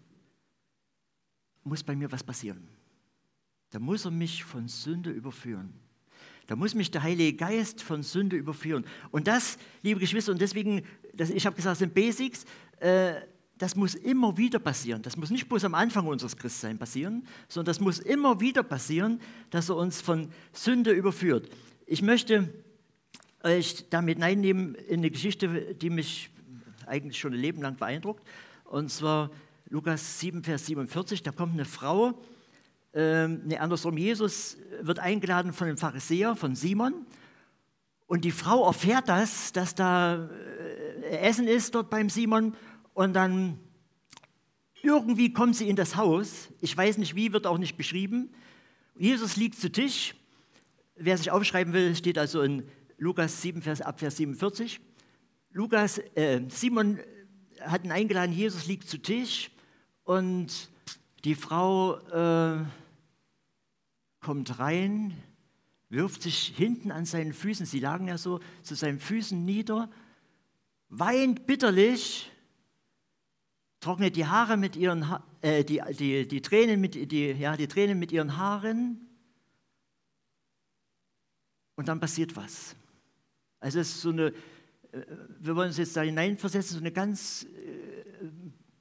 muss 1.64 1.84
bei 1.84 1.96
mir 1.96 2.12
was 2.12 2.24
passieren. 2.24 2.68
Da 3.70 3.80
muss 3.80 4.06
er 4.06 4.12
mich 4.12 4.44
von 4.44 4.68
Sünde 4.68 5.12
überführen. 5.12 5.74
Da 6.48 6.56
muss 6.56 6.76
mich 6.76 6.92
der 6.92 7.04
Heilige 7.04 7.38
Geist 7.38 7.82
von 7.82 8.04
Sünde 8.04 8.36
überführen. 8.36 8.86
Und 9.12 9.28
das, 9.28 9.58
liebe 9.84 10.00
Geschwister, 10.00 10.32
und 10.32 10.42
deswegen, 10.42 10.84
das, 11.14 11.30
ich 11.30 11.46
habe 11.46 11.56
gesagt, 11.56 11.74
das 11.74 11.80
sind 11.80 11.94
Basics, 11.94 12.46
äh, 12.80 13.14
das 13.58 13.76
muss 13.76 13.94
immer 13.94 14.36
wieder 14.38 14.58
passieren. 14.58 15.04
Das 15.04 15.16
muss 15.16 15.30
nicht 15.30 15.48
bloß 15.48 15.64
am 15.66 15.76
Anfang 15.76 16.08
unseres 16.08 16.36
Christseins 16.36 16.80
passieren, 16.80 17.28
sondern 17.48 17.68
das 17.68 17.80
muss 17.80 18.00
immer 18.00 18.42
wieder 18.42 18.64
passieren, 18.64 19.22
dass 19.52 19.70
er 19.70 19.76
uns 19.76 20.02
von 20.02 20.30
Sünde 20.52 20.92
überführt. 20.92 21.48
Ich 21.86 22.02
möchte 22.02 22.52
euch 23.44 23.88
damit 23.90 24.22
einnehmen 24.22 24.76
in 24.76 25.00
eine 25.00 25.12
Geschichte, 25.12 25.76
die 25.76 25.92
mich 25.92 26.32
eigentlich 26.92 27.20
schon 27.20 27.34
ein 27.34 27.40
Leben 27.40 27.62
lang 27.62 27.78
beeindruckt. 27.78 28.24
Und 28.66 28.92
zwar 28.92 29.32
Lukas 29.70 30.20
7, 30.20 30.44
Vers 30.44 30.66
47. 30.66 31.24
Da 31.24 31.32
kommt 31.32 31.54
eine 31.54 31.66
Frau, 31.66 32.14
äh, 32.94 33.28
ne, 33.28 33.60
andersrum, 33.60 33.98
Jesus 33.98 34.58
wird 34.82 35.00
eingeladen 35.00 35.54
von 35.54 35.68
dem 35.68 35.78
Pharisäer, 35.78 36.36
von 36.36 36.56
Simon. 36.56 36.94
Und 38.06 38.26
die 38.26 38.32
Frau 38.32 38.68
erfährt 38.68 39.08
das, 39.08 39.54
dass 39.54 39.74
da 39.74 40.30
äh, 41.04 41.18
Essen 41.20 41.48
ist 41.48 41.74
dort 41.74 41.90
beim 41.90 42.10
Simon 42.10 42.54
und 42.94 43.14
dann 43.14 43.58
irgendwie 44.84 45.32
kommt 45.32 45.56
sie 45.56 45.70
in 45.70 45.78
das 45.78 45.96
Haus. 45.96 46.50
Ich 46.60 46.76
weiß 46.76 46.98
nicht 46.98 47.16
wie, 47.16 47.32
wird 47.32 47.48
auch 47.48 47.58
nicht 47.58 47.78
beschrieben. 47.78 48.30
Jesus 48.98 49.38
liegt 49.38 49.58
zu 49.58 49.72
Tisch. 49.72 50.16
Wer 50.96 51.18
sich 51.18 51.32
aufschreiben 51.32 51.72
will, 51.72 51.96
steht 51.96 52.18
also 52.18 52.42
in 52.42 52.64
Lukas 52.98 53.42
7, 53.42 53.62
Vers, 53.62 53.82
ab 53.82 54.00
Vers 54.00 54.18
47. 54.18 54.82
Lukas, 55.54 55.98
äh, 56.16 56.42
Simon 56.48 57.00
hat 57.60 57.84
ihn 57.84 57.92
eingeladen, 57.92 58.32
Jesus 58.32 58.68
liegt 58.68 58.88
zu 58.88 58.98
Tisch 58.98 59.52
und 60.06 60.70
die 61.26 61.36
Frau 61.36 61.98
äh, 62.08 62.64
kommt 64.22 64.60
rein, 64.60 65.14
wirft 65.90 66.22
sich 66.22 66.54
hinten 66.56 66.90
an 66.90 67.04
seinen 67.04 67.34
Füßen, 67.34 67.66
sie 67.66 67.82
lagen 67.82 68.08
ja 68.08 68.18
so 68.18 68.40
zu 68.64 68.76
seinen 68.76 69.02
Füßen 69.02 69.44
nieder, 69.44 69.90
weint 70.88 71.46
bitterlich 71.46 72.32
trocknet 73.82 74.16
die 74.16 74.28
Haare 74.28 74.56
mit 74.56 74.78
ihren 74.78 75.10
ha 75.10 75.22
äh, 75.42 75.66
die, 75.66 75.82
die, 76.00 76.28
die, 76.30 76.42
Tränen 76.42 76.80
mit, 76.80 77.12
die, 77.12 77.32
ja, 77.32 77.58
die 77.58 77.68
Tränen 77.68 78.00
mit 78.00 78.14
ihren 78.14 78.38
Haaren 78.38 79.06
und 81.76 81.90
dann 81.90 82.00
passiert 82.00 82.38
was. 82.38 82.76
Also 83.60 83.80
es 83.80 83.90
ist 83.90 84.02
so 84.02 84.12
eine, 84.12 84.28
äh, 84.28 84.34
wir 85.40 85.56
wollen 85.56 85.70
uns 85.70 85.78
jetzt 85.78 85.96
da 85.96 86.02
hineinversetzen, 86.02 86.76
so 86.76 86.82
eine 86.82 86.92
ganz 86.92 87.46
äh, 87.46 88.26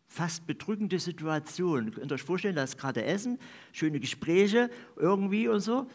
fast 0.08 0.46
bedrückende 0.46 0.98
Situation. 0.98 1.86
Ihr 1.86 1.92
könnt 1.92 2.12
euch 2.12 2.22
vorstellen, 2.22 2.56
da 2.56 2.64
ist 2.64 2.76
gerade 2.76 3.04
Essen, 3.04 3.38
schöne 3.72 4.00
Gespräche 4.00 4.70
irgendwie 4.96 5.48
und 5.48 5.60
so. 5.60 5.86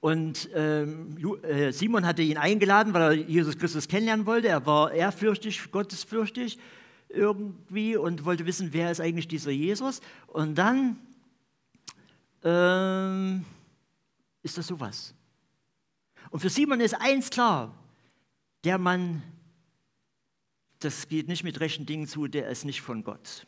Und 0.00 0.50
ähm, 0.54 1.16
äh, 1.42 1.72
Simon 1.72 2.06
hatte 2.06 2.22
ihn 2.22 2.36
eingeladen, 2.36 2.92
weil 2.92 3.02
er 3.02 3.12
Jesus 3.12 3.58
Christus 3.58 3.88
kennenlernen 3.88 4.26
wollte. 4.26 4.48
Er 4.48 4.64
war 4.66 4.92
ehrfürchtig, 4.92 5.70
gottesfürchtig 5.70 6.58
irgendwie 7.08 7.96
und 7.96 8.24
wollte 8.24 8.46
wissen, 8.46 8.68
wer 8.72 8.90
ist 8.90 9.00
eigentlich 9.00 9.28
dieser 9.28 9.50
Jesus. 9.50 10.00
Und 10.26 10.56
dann 10.56 10.98
ähm, 12.42 13.44
ist 14.42 14.58
das 14.58 14.66
sowas. 14.66 15.14
Und 16.30 16.40
für 16.40 16.50
Simon 16.50 16.80
ist 16.80 16.94
eins 17.00 17.30
klar, 17.30 17.74
der 18.64 18.78
Mann, 18.78 19.22
das 20.84 21.08
geht 21.08 21.28
nicht 21.28 21.44
mit 21.44 21.60
rechten 21.60 21.86
Dingen 21.86 22.06
zu, 22.06 22.26
der 22.26 22.48
ist 22.48 22.64
nicht 22.64 22.80
von 22.82 23.04
Gott. 23.04 23.46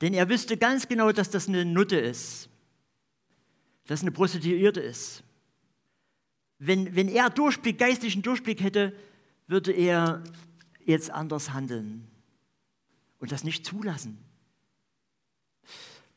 Denn 0.00 0.14
er 0.14 0.28
wüsste 0.28 0.56
ganz 0.56 0.88
genau, 0.88 1.12
dass 1.12 1.30
das 1.30 1.48
eine 1.48 1.64
Nutte 1.64 1.96
ist, 1.96 2.48
dass 3.86 4.02
eine 4.02 4.12
Prostituierte 4.12 4.80
ist. 4.80 5.22
wenn, 6.58 6.94
wenn 6.94 7.08
er 7.08 7.30
Durchblick, 7.30 7.78
geistlichen 7.78 8.22
Durchblick 8.22 8.62
hätte, 8.62 8.94
würde 9.46 9.72
er 9.72 10.22
jetzt 10.84 11.10
anders 11.10 11.52
handeln 11.52 12.06
und 13.18 13.32
das 13.32 13.44
nicht 13.44 13.66
zulassen. 13.66 14.18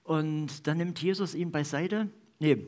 Und 0.04 0.66
dann 0.68 0.78
nimmt 0.78 1.02
Jesus 1.02 1.36
ihn 1.36 1.52
beiseite. 1.52 2.10
Nee, 2.40 2.66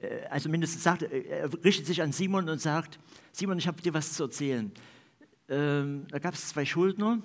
äh, 0.00 0.26
also 0.30 0.48
mindestens 0.48 0.84
sagt, 0.84 1.02
äh, 1.02 1.22
er 1.22 1.64
richtet 1.64 1.86
sich 1.86 2.02
an 2.02 2.12
Simon 2.12 2.48
und 2.48 2.60
sagt, 2.60 2.98
Simon, 3.32 3.58
ich 3.58 3.66
habe 3.66 3.82
dir 3.82 3.94
was 3.94 4.12
zu 4.12 4.24
erzählen. 4.24 4.70
Ähm, 5.50 6.06
da 6.08 6.18
gab 6.20 6.34
es 6.34 6.48
zwei 6.48 6.64
Schuldner. 6.64 7.20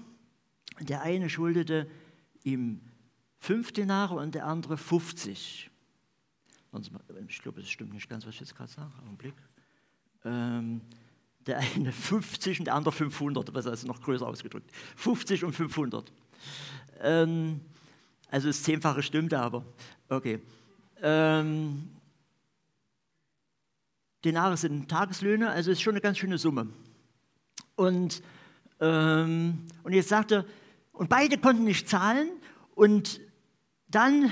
Der 0.82 1.03
eine 1.03 1.29
schuldete 1.29 1.88
ihm 2.44 2.82
fünf 3.38 3.72
Denare 3.72 4.15
und 4.15 4.36
der 4.36 4.48
andere 4.48 4.77
50. 4.77 5.70
Ich 7.29 7.41
glaube, 7.41 7.62
das 7.62 7.70
stimmt 7.70 7.94
nicht 7.94 8.10
ganz, 8.10 8.25
was 8.25 8.34
ich 8.34 8.41
jetzt 8.41 8.55
gerade 8.55 8.70
sage. 8.70 8.91
Augenblick. 9.05 9.36
Ähm, 10.25 10.82
der 11.46 11.60
eine 11.60 11.91
50 11.94 12.60
und 12.60 12.65
der 12.65 12.75
andere 12.75 12.91
500, 12.91 13.53
was 13.53 13.67
also 13.67 13.88
noch 13.88 14.01
größer 14.01 14.27
ausgedrückt. 14.27 14.70
50 14.98 15.44
und 15.44 15.53
500. 15.53 16.12
Ähm, 17.01 17.62
also 18.29 18.48
das 18.48 18.63
Zehnfache 18.63 19.03
stimmte 19.03 19.39
aber. 19.39 19.63
Okay. 20.10 20.41
Ähm, 21.01 21.91
Denare 24.24 24.58
sind 24.58 24.89
Tageslöhne, 24.89 25.51
also 25.51 25.70
ist 25.70 25.82
schon 25.82 25.94
eine 25.94 26.01
ganz 26.01 26.17
schöne 26.17 26.39
Summe. 26.39 26.67
Und, 27.75 28.22
ähm, 28.79 29.67
und 29.84 29.94
jetzt 29.94 30.10
sagt 30.10 30.32
er, 30.32 30.46
und 30.94 31.10
beide 31.10 31.38
konnten 31.38 31.65
nicht 31.65 31.89
zahlen 31.89 32.29
und 32.74 33.20
dann 33.88 34.32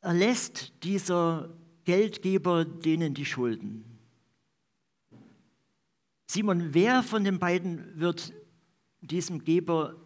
erlässt 0.00 0.72
dieser 0.82 1.50
Geldgeber 1.84 2.64
denen 2.64 3.14
die 3.14 3.24
Schulden. 3.24 3.84
Simon, 6.26 6.74
wer 6.74 7.02
von 7.02 7.24
den 7.24 7.38
beiden 7.38 7.98
wird 7.98 8.32
diesem 9.00 9.44
Geber 9.44 9.96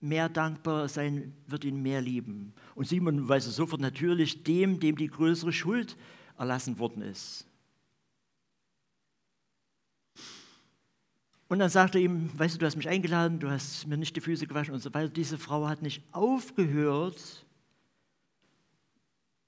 mehr 0.00 0.28
dankbar 0.28 0.88
sein, 0.88 1.34
wird 1.46 1.64
ihn 1.64 1.82
mehr 1.82 2.00
lieben? 2.00 2.54
Und 2.74 2.88
Simon 2.88 3.28
weiß 3.28 3.46
es 3.46 3.56
sofort 3.56 3.80
natürlich 3.80 4.42
dem, 4.44 4.80
dem 4.80 4.96
die 4.96 5.08
größere 5.08 5.52
Schuld 5.52 5.96
erlassen 6.38 6.78
worden 6.78 7.02
ist. 7.02 7.47
Und 11.48 11.60
dann 11.60 11.70
sagt 11.70 11.94
er 11.94 12.02
ihm, 12.02 12.30
weißt 12.38 12.54
du, 12.54 12.58
du 12.58 12.66
hast 12.66 12.76
mich 12.76 12.88
eingeladen, 12.88 13.40
du 13.40 13.50
hast 13.50 13.86
mir 13.86 13.96
nicht 13.96 14.14
die 14.14 14.20
Füße 14.20 14.46
gewaschen 14.46 14.74
und 14.74 14.80
so 14.80 14.92
weiter. 14.92 15.08
Diese 15.08 15.38
Frau 15.38 15.66
hat 15.66 15.80
nicht 15.80 16.02
aufgehört 16.12 17.46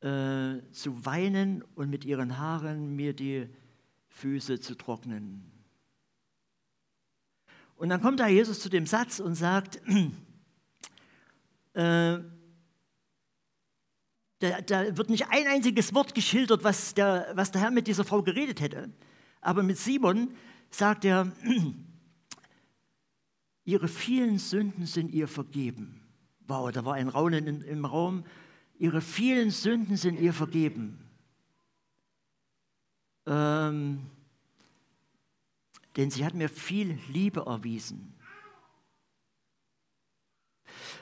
äh, 0.01 0.63
zu 0.73 1.05
weinen 1.05 1.63
und 1.75 1.91
mit 1.91 2.07
ihren 2.07 2.39
Haaren 2.39 2.97
mir 2.97 3.13
die 3.13 3.49
Füße 4.09 4.61
zu 4.61 4.75
trocknen. 4.77 5.45
Und 7.77 7.91
dann 7.91 8.01
kommt 8.01 8.21
da 8.21 8.29
Jesus 8.29 8.61
zu 8.61 8.71
dem 8.71 8.87
Satz 8.87 9.21
und 9.21 9.35
sagt, 9.35 9.77
äh, 11.75 12.19
da, 14.39 14.61
da, 14.65 14.97
wird 14.97 15.11
nicht 15.11 15.29
ein 15.29 15.47
einziges 15.47 15.95
Wort 15.95 16.15
geschildert, 16.15 16.65
was 16.65 16.95
der, 16.95 17.31
was 17.35 17.51
der 17.51 17.61
Herr 17.61 17.71
mit 17.71 17.87
dieser 17.87 18.05
Frau 18.05 18.23
geredet 18.23 18.63
hätte. 18.63 18.91
Aber 19.43 19.63
mit 19.63 19.77
Simon 19.77 20.35
sagt 20.71 21.05
er, 21.05 21.31
ihre 23.71 23.89
vielen 23.89 24.39
Sünden 24.39 24.87
sind 24.87 25.13
ihr 25.13 25.29
vergeben. 25.29 26.01
Wow, 26.47 26.71
da 26.73 26.85
war 26.85 26.95
ein 26.95 27.09
Raunen 27.09 27.63
im 27.63 27.85
Raum. 27.85 28.25
Ihre 28.79 29.01
vielen 29.01 29.51
Sünden 29.51 29.97
sind 29.97 30.19
ihr 30.19 30.33
vergeben. 30.33 30.99
Ähm, 33.27 34.07
denn 35.97 36.11
sie 36.11 36.25
hat 36.25 36.35
mir 36.35 36.49
viel 36.49 36.99
Liebe 37.09 37.41
erwiesen. 37.41 38.15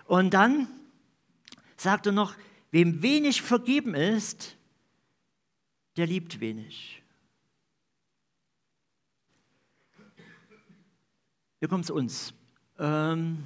Und 0.05 0.35
dann 0.35 0.69
sagt 1.77 2.07
er 2.07 2.13
noch, 2.13 2.35
Wem 2.71 3.03
wenig 3.03 3.41
vergeben 3.41 3.95
ist, 3.95 4.57
der 5.97 6.07
liebt 6.07 6.41
wenig. 6.41 7.03
Wir 11.61 11.69
kommen 11.69 11.83
zu 11.83 11.95
uns. 11.95 12.35
Ähm, 12.79 13.39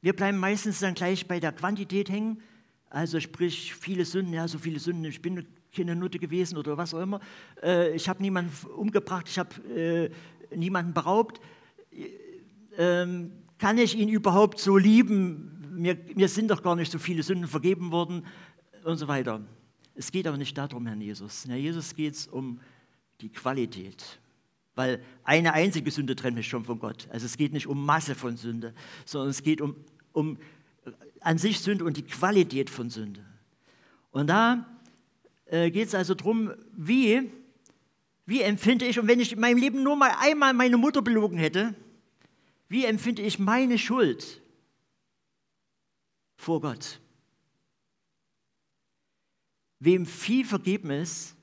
wir 0.00 0.14
bleiben 0.14 0.38
meistens 0.38 0.80
dann 0.80 0.94
gleich 0.94 1.26
bei 1.26 1.40
der 1.40 1.52
Quantität 1.52 2.10
hängen. 2.10 2.42
Also 2.90 3.20
sprich, 3.20 3.74
viele 3.74 4.04
Sünden, 4.04 4.34
ja, 4.34 4.46
so 4.48 4.58
viele 4.58 4.78
Sünden, 4.78 5.04
ich 5.04 5.22
bin 5.22 5.46
keine 5.74 5.96
Nutte 5.96 6.18
gewesen 6.18 6.58
oder 6.58 6.76
was 6.76 6.92
auch 6.92 7.00
immer. 7.00 7.20
Äh, 7.62 7.94
ich 7.94 8.08
habe 8.08 8.22
niemanden 8.22 8.52
umgebracht, 8.66 9.28
ich 9.28 9.38
habe 9.38 10.10
äh, 10.50 10.56
niemanden 10.56 10.92
beraubt. 10.92 11.40
Ähm, 12.76 13.32
kann 13.58 13.78
ich 13.78 13.96
ihn 13.96 14.08
überhaupt 14.08 14.58
so 14.58 14.76
lieben? 14.76 15.70
Mir, 15.74 15.96
mir 16.14 16.28
sind 16.28 16.50
doch 16.50 16.62
gar 16.62 16.76
nicht 16.76 16.92
so 16.92 16.98
viele 16.98 17.22
Sünden 17.22 17.46
vergeben 17.46 17.92
worden 17.92 18.26
und 18.84 18.96
so 18.96 19.08
weiter. 19.08 19.40
Es 19.94 20.10
geht 20.10 20.26
aber 20.26 20.36
nicht 20.36 20.56
darum, 20.56 20.86
Herrn 20.86 21.00
Jesus. 21.00 21.46
Herr 21.46 21.56
Jesus 21.56 21.94
geht 21.94 22.14
es 22.14 22.26
um 22.26 22.60
die 23.20 23.30
Qualität. 23.30 24.20
Weil 24.74 25.02
eine 25.24 25.52
einzige 25.52 25.90
Sünde 25.90 26.16
trennt 26.16 26.36
mich 26.36 26.48
schon 26.48 26.64
von 26.64 26.78
Gott. 26.78 27.08
Also 27.10 27.26
es 27.26 27.36
geht 27.36 27.52
nicht 27.52 27.66
um 27.66 27.84
Masse 27.84 28.14
von 28.14 28.36
Sünde, 28.36 28.74
sondern 29.04 29.30
es 29.30 29.42
geht 29.42 29.60
um, 29.60 29.76
um 30.12 30.38
an 31.20 31.38
sich 31.38 31.60
Sünde 31.60 31.84
und 31.84 31.96
die 31.96 32.02
Qualität 32.02 32.70
von 32.70 32.90
Sünde. 32.90 33.24
Und 34.10 34.28
da 34.28 34.66
äh, 35.46 35.70
geht 35.70 35.88
es 35.88 35.94
also 35.94 36.14
darum, 36.14 36.52
wie, 36.72 37.30
wie 38.26 38.42
empfinde 38.42 38.86
ich, 38.86 38.98
und 38.98 39.08
wenn 39.08 39.20
ich 39.20 39.32
in 39.32 39.40
meinem 39.40 39.58
Leben 39.58 39.82
nur 39.82 39.96
mal 39.96 40.14
einmal 40.18 40.54
meine 40.54 40.76
Mutter 40.76 41.02
belogen 41.02 41.38
hätte, 41.38 41.74
wie 42.68 42.86
empfinde 42.86 43.22
ich 43.22 43.38
meine 43.38 43.78
Schuld 43.78 44.40
vor 46.36 46.60
Gott? 46.60 47.00
Wem 49.78 50.06
viel 50.06 50.44
vergeben 50.44 50.90
ist, 50.90 51.36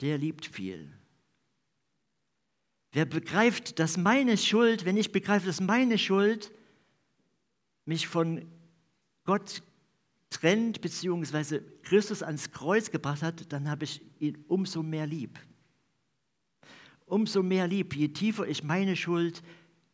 der 0.00 0.18
liebt 0.18 0.46
viel. 0.46 0.92
Wer 2.92 3.06
begreift, 3.06 3.78
dass 3.78 3.96
meine 3.96 4.36
Schuld, 4.36 4.84
wenn 4.84 4.98
ich 4.98 5.12
begreife, 5.12 5.46
dass 5.46 5.60
meine 5.60 5.96
Schuld 5.96 6.52
mich 7.86 8.06
von 8.06 8.46
Gott 9.24 9.62
trennt, 10.28 10.80
beziehungsweise 10.80 11.62
Christus 11.82 12.22
ans 12.22 12.50
Kreuz 12.50 12.90
gebracht 12.90 13.22
hat, 13.22 13.52
dann 13.52 13.70
habe 13.70 13.84
ich 13.84 14.02
ihn 14.18 14.44
umso 14.48 14.82
mehr 14.82 15.06
lieb. 15.06 15.38
Umso 17.06 17.42
mehr 17.42 17.66
lieb, 17.66 17.94
je 17.94 18.08
tiefer 18.08 18.46
ich 18.46 18.62
meine 18.62 18.96
Schuld 18.96 19.42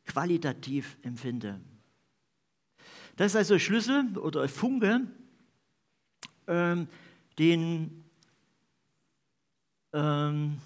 qualitativ 0.05 0.97
empfinde. 1.03 1.61
Das 3.17 3.33
ist 3.33 3.37
also 3.37 3.59
Schlüssel 3.59 4.17
oder 4.19 4.49
Funke, 4.49 5.07
ähm, 6.47 6.89
den, 7.39 8.05
ähm, 9.93 10.59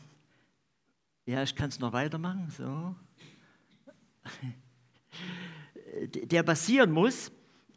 ja, 1.26 1.42
ich 1.42 1.54
kann 1.54 1.68
es 1.68 1.78
noch 1.78 1.92
weitermachen, 1.92 2.50
so, 2.50 2.94
der 6.04 6.42
passieren 6.42 6.90
muss, 6.90 7.30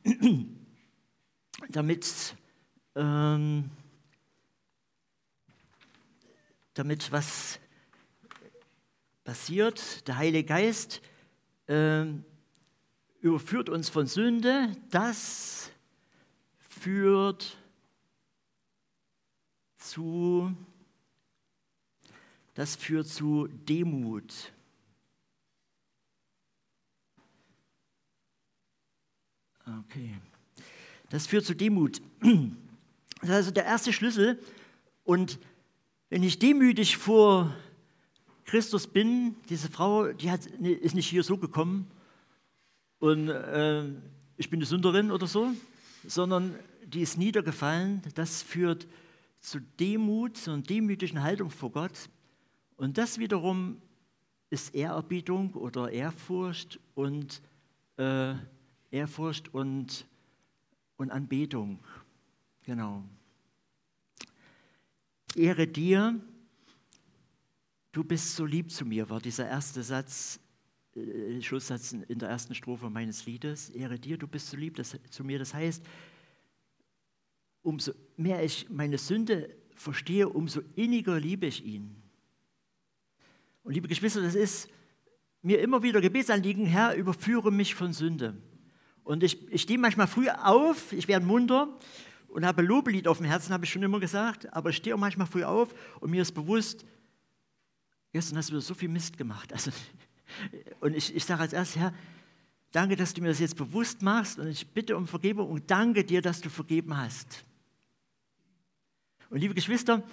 damit, 1.70 2.36
ähm, 2.96 3.70
damit 6.74 7.12
was 7.12 7.60
passiert. 9.24 10.08
Der 10.08 10.18
Heilige 10.18 10.48
Geist 10.48 11.02
ähm, 11.68 12.24
überführt 13.20 13.70
uns 13.70 13.90
von 13.90 14.08
Sünde, 14.08 14.76
das 14.90 15.72
führt 16.60 17.58
zu, 19.78 20.56
das 22.56 22.76
führt 22.76 23.08
zu 23.08 23.48
Demut. 23.48 24.54
Okay. 29.86 30.16
Das 31.10 31.28
führt 31.28 31.46
zu 31.46 31.54
Demut. 31.54 32.02
Das 33.22 33.30
ist 33.30 33.36
also 33.38 33.52
der 33.52 33.66
erste 33.66 33.92
Schlüssel. 33.92 34.40
Und 35.04 35.40
wenn 36.10 36.22
ich 36.22 36.38
demütig 36.38 36.98
vor 36.98 37.56
Christus 38.44 38.86
bin, 38.86 39.36
diese 39.50 39.70
Frau, 39.70 40.12
die 40.12 40.30
hat, 40.30 40.46
ist 40.46 40.94
nicht 40.94 41.08
hier 41.08 41.24
so 41.24 41.38
gekommen 41.38 41.90
und 43.00 43.30
äh, 43.30 43.86
ich 44.38 44.50
bin 44.50 44.60
eine 44.60 44.66
Sünderin 44.66 45.12
oder 45.12 45.26
so, 45.26 45.52
sondern 46.06 46.54
die 46.86 47.02
ist 47.02 47.18
niedergefallen. 47.18 48.04
Das 48.14 48.44
führt 48.44 48.86
zu 49.40 49.60
Demut, 49.80 50.38
zu 50.38 50.52
einer 50.52 50.62
demütigen 50.62 51.24
Haltung 51.24 51.50
vor 51.50 51.72
Gott. 51.72 52.10
Und 52.78 52.98
das 52.98 53.18
wiederum 53.20 53.82
ist 54.50 54.76
Ehrerbietung 54.76 55.54
oder 55.54 55.92
Ehrfurcht 55.92 56.80
und 56.94 57.42
äh, 57.98 58.36
Ehrfurcht 58.92 59.54
und, 59.54 60.06
und 60.98 61.12
Anbetung. 61.12 61.80
Genau. 62.64 63.04
Ehre 65.36 65.68
dir, 65.68 66.20
du 67.92 68.04
bist 68.04 68.36
so 68.36 68.46
lieb 68.46 68.72
zu 68.72 68.86
mir, 68.86 69.10
war 69.10 69.20
dieser 69.20 69.48
erste 69.48 69.84
Satz, 69.84 70.40
äh, 70.96 71.42
Schlusssatz 71.42 71.94
in 71.94 72.20
der 72.20 72.30
ersten 72.30 72.56
Strophe 72.56 72.90
meines 72.90 73.26
Liedes. 73.26 73.70
Ehre 73.70 74.00
dir, 74.00 74.18
du 74.18 74.28
bist 74.28 74.50
so 74.50 74.58
lieb 74.58 74.76
das, 74.76 74.98
zu 75.10 75.24
mir. 75.24 75.40
Das 75.40 75.54
heißt, 75.54 75.84
umso 77.62 77.92
mehr 78.16 78.44
ich 78.44 78.70
meine 78.70 78.98
Sünde 78.98 79.56
verstehe, 79.76 80.30
umso 80.30 80.62
inniger 80.76 81.20
liebe 81.20 81.48
ich 81.48 81.66
ihn. 81.66 82.05
Und 83.66 83.74
liebe 83.74 83.88
Geschwister, 83.88 84.22
das 84.22 84.36
ist 84.36 84.70
mir 85.42 85.60
immer 85.60 85.82
wieder 85.82 86.00
Gebetsanliegen, 86.00 86.68
Herr, 86.68 86.94
überführe 86.94 87.52
mich 87.52 87.74
von 87.74 87.94
Sünde. 87.94 88.38
Und 89.04 89.24
ich, 89.24 89.52
ich 89.52 89.64
stehe 89.64 89.80
manchmal 89.80 90.06
früh 90.06 90.30
auf, 90.30 90.94
ich 90.94 91.08
werde 91.08 91.26
munter 91.26 91.76
und 92.28 92.46
habe 92.46 92.62
Lobelied 92.62 93.08
auf 93.08 93.18
dem 93.18 93.26
Herzen, 93.26 93.52
habe 93.54 93.66
ich 93.66 93.72
schon 93.72 93.82
immer 93.82 94.00
gesagt, 94.00 94.54
aber 94.54 94.70
ich 94.70 94.76
stehe 94.78 94.96
auch 94.96 95.00
manchmal 95.00 95.26
früh 95.26 95.44
auf 95.44 95.74
und 96.00 96.12
mir 96.12 96.22
ist 96.22 96.34
bewusst, 96.34 96.86
gestern 98.14 98.38
hast 98.38 98.52
du 98.52 98.60
so 98.60 98.76
viel 98.76 98.88
Mist 98.88 99.18
gemacht. 99.18 99.52
Also, 99.52 99.72
und 100.80 100.96
ich, 100.96 101.16
ich 101.16 101.26
sage 101.26 101.42
als 101.42 101.54
erstes, 101.54 101.82
Herr, 101.82 101.94
danke, 102.72 102.96
dass 102.96 103.16
du 103.16 103.22
mir 103.22 103.30
das 103.30 103.40
jetzt 103.40 103.58
bewusst 103.58 104.04
machst 104.04 104.38
und 104.38 104.48
ich 104.48 104.68
bitte 104.68 104.96
um 104.96 105.08
Vergebung 105.08 105.50
und 105.50 105.72
danke 105.72 106.04
dir, 106.04 106.22
dass 106.22 106.40
du 106.40 106.52
vergeben 106.52 106.96
hast. 106.96 107.44
Und 109.32 109.40
liebe 109.40 109.56
Geschwister, 109.56 110.04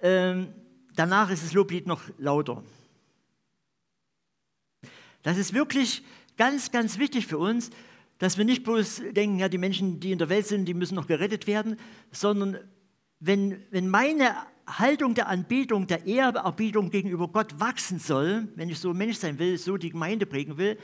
ähm, 0.00 0.52
danach 0.94 1.30
ist 1.30 1.42
das 1.42 1.54
Loblied 1.54 1.86
noch 1.86 2.02
lauter. 2.18 2.62
Das 5.22 5.38
ist 5.38 5.52
wirklich 5.52 6.02
ganz, 6.36 6.70
ganz 6.70 6.98
wichtig 6.98 7.26
für 7.26 7.38
uns, 7.38 7.70
dass 8.18 8.36
wir 8.36 8.44
nicht 8.44 8.64
bloß 8.64 9.02
denken, 9.12 9.38
ja, 9.38 9.48
die 9.48 9.58
Menschen, 9.58 10.00
die 10.00 10.12
in 10.12 10.18
der 10.18 10.28
Welt 10.28 10.46
sind, 10.46 10.66
die 10.66 10.74
müssen 10.74 10.94
noch 10.94 11.06
gerettet 11.06 11.46
werden, 11.46 11.76
sondern 12.12 12.58
wenn, 13.18 13.62
wenn 13.70 13.88
meine 13.88 14.34
Haltung 14.66 15.14
der 15.14 15.28
Anbetung, 15.28 15.86
der 15.86 16.06
Ehrerbietung 16.06 16.90
gegenüber 16.90 17.28
Gott 17.28 17.58
wachsen 17.60 17.98
soll, 17.98 18.48
wenn 18.56 18.68
ich 18.68 18.78
so 18.78 18.94
Mensch 18.94 19.16
sein 19.16 19.38
will, 19.38 19.58
so 19.58 19.76
die 19.76 19.90
Gemeinde 19.90 20.26
prägen 20.26 20.58
will, 20.58 20.78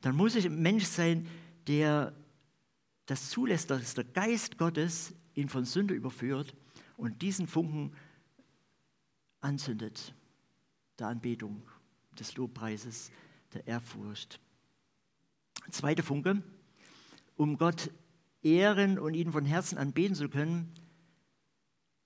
dann 0.00 0.16
muss 0.16 0.34
ich 0.34 0.46
ein 0.46 0.60
Mensch 0.60 0.84
sein, 0.84 1.26
der 1.66 2.14
das 3.06 3.30
zulässt, 3.30 3.70
dass 3.70 3.94
der 3.94 4.04
Geist 4.04 4.58
Gottes 4.58 5.14
ihn 5.34 5.48
von 5.48 5.64
Sünde 5.64 5.94
überführt 5.94 6.54
und 6.96 7.22
diesen 7.22 7.46
Funken 7.46 7.92
anzündet, 9.40 10.14
der 10.98 11.08
Anbetung, 11.08 11.62
des 12.18 12.36
Lobpreises, 12.36 13.10
der 13.54 13.66
Ehrfurcht. 13.66 14.40
Zweiter 15.70 16.02
Funke, 16.02 16.42
um 17.36 17.58
Gott 17.58 17.90
ehren 18.42 18.98
und 18.98 19.14
ihn 19.14 19.32
von 19.32 19.44
Herzen 19.44 19.78
anbeten 19.78 20.14
zu 20.14 20.28
können, 20.28 20.74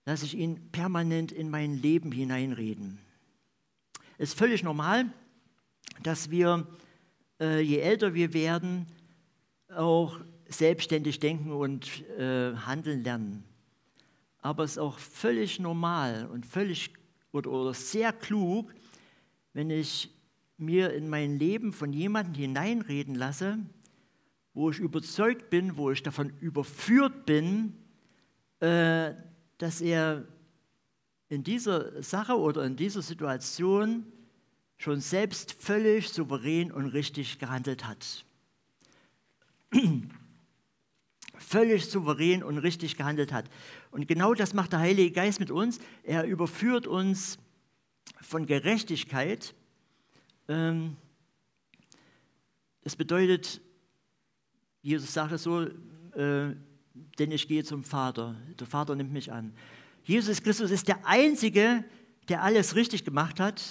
lasse 0.05 0.27
ich 0.27 0.37
ihn 0.37 0.71
permanent 0.71 1.33
in 1.33 1.51
mein 1.51 1.81
Leben 1.81 2.13
hineinreden. 2.13 2.99
Es 4.19 4.31
ist 4.31 4.39
völlig 4.39 4.63
normal, 4.63 5.13
dass 6.03 6.31
wir, 6.31 6.67
äh, 7.41 7.61
je 7.61 7.79
älter 7.79 8.15
wir 8.15 8.33
werden, 8.33 8.87
auch 9.75 10.21
selbstständig 10.49 11.19
denken 11.19 11.51
und 11.53 12.03
äh, 12.19 12.55
handeln 12.55 13.03
lernen 13.03 13.45
aber 14.47 14.63
es 14.63 14.73
ist 14.73 14.79
auch 14.79 15.01
völlig 15.01 15.59
normal 15.59 16.29
und 16.33 16.47
völlig 16.47 16.93
oder, 17.33 17.51
oder 17.51 17.75
sehr 17.75 18.13
klug, 18.13 18.73
wenn 19.53 19.71
ich 19.71 20.09
mir 20.59 20.93
in 20.93 21.09
mein 21.09 21.39
Leben 21.39 21.73
von 21.73 21.93
jemandem 21.93 22.35
hineinreden 22.35 23.15
lasse, 23.15 23.59
wo 24.55 24.71
ich 24.71 24.79
überzeugt 24.79 25.51
bin, 25.51 25.77
wo 25.77 25.91
ich 25.91 26.03
davon 26.03 26.33
überführt 26.41 27.27
bin, 27.27 27.75
äh, 28.61 29.13
dass 29.59 29.81
er 29.81 30.27
in 31.29 31.43
dieser 31.45 32.03
Sache 32.03 32.39
oder 32.39 32.65
in 32.65 32.77
dieser 32.77 33.03
Situation 33.03 34.07
schon 34.79 35.01
selbst 35.01 35.53
völlig 35.53 36.09
souverän 36.09 36.71
und 36.71 36.87
richtig 36.87 37.39
gehandelt 37.39 37.87
hat. 37.87 38.25
völlig 41.39 41.87
souverän 41.87 42.43
und 42.43 42.59
richtig 42.59 42.97
gehandelt 42.97 43.33
hat. 43.33 43.49
Und 43.91 44.07
genau 44.09 44.35
das 44.35 44.55
macht 44.55 44.73
der 44.73 44.81
Heilige 44.81 45.13
Geist 45.13 45.41
mit 45.41 45.51
uns. 45.51 45.79
Er 46.03 46.25
überführt 46.25 46.87
uns 46.87 47.39
von 48.21 48.47
Gerechtigkeit. 48.47 49.55
Ähm, 50.49 50.97
das 52.83 52.95
bedeutet, 52.97 53.61
Jesus 54.83 55.13
sagt 55.13 55.33
es 55.33 55.43
so, 55.43 55.63
äh, 55.63 56.55
denn 57.19 57.31
ich 57.33 57.49
gehe 57.49 57.65
zum 57.65 57.83
Vater. 57.83 58.37
Der 58.59 58.67
Vater 58.67 58.95
nimmt 58.95 59.13
mich 59.13 59.33
an. 59.33 59.53
Jesus 60.05 60.43
Christus 60.43 60.71
ist 60.71 60.89
der 60.89 61.05
Einzige, 61.07 61.85
der 62.29 62.43
alles 62.43 62.77
richtig 62.77 63.05
gemacht 63.05 63.41
hat. 63.41 63.63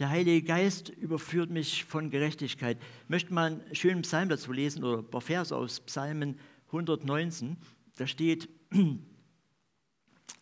Der 0.00 0.10
Heilige 0.10 0.42
Geist 0.42 0.88
überführt 0.88 1.50
mich 1.50 1.84
von 1.84 2.10
Gerechtigkeit. 2.10 2.78
Möchte 3.06 3.32
mal 3.32 3.52
einen 3.52 3.74
schönen 3.74 4.02
Psalm 4.02 4.28
dazu 4.28 4.50
lesen 4.52 4.82
oder 4.82 4.98
ein 4.98 5.10
paar 5.10 5.20
Verse 5.20 5.56
aus 5.56 5.78
Psalmen 5.80 6.36
119. 6.66 7.56
Da 7.96 8.08
steht, 8.08 8.48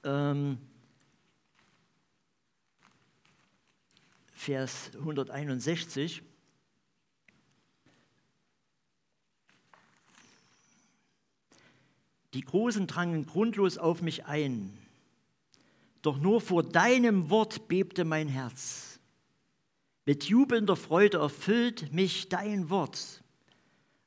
ähm, 0.04 0.58
Vers 4.42 4.90
161. 4.94 6.20
Die 12.34 12.40
Großen 12.40 12.88
drangen 12.88 13.24
grundlos 13.24 13.78
auf 13.78 14.02
mich 14.02 14.24
ein, 14.24 14.76
doch 16.00 16.18
nur 16.18 16.40
vor 16.40 16.64
deinem 16.64 17.30
Wort 17.30 17.68
bebte 17.68 18.04
mein 18.04 18.26
Herz. 18.26 18.98
Mit 20.06 20.24
jubelnder 20.24 20.74
Freude 20.74 21.18
erfüllt 21.18 21.92
mich 21.92 22.28
dein 22.28 22.68
Wort, 22.68 23.22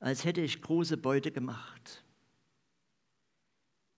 als 0.02 0.26
hätte 0.26 0.42
ich 0.42 0.62
große 0.62 0.98
Beute 0.98 1.32
gemacht. 1.32 2.04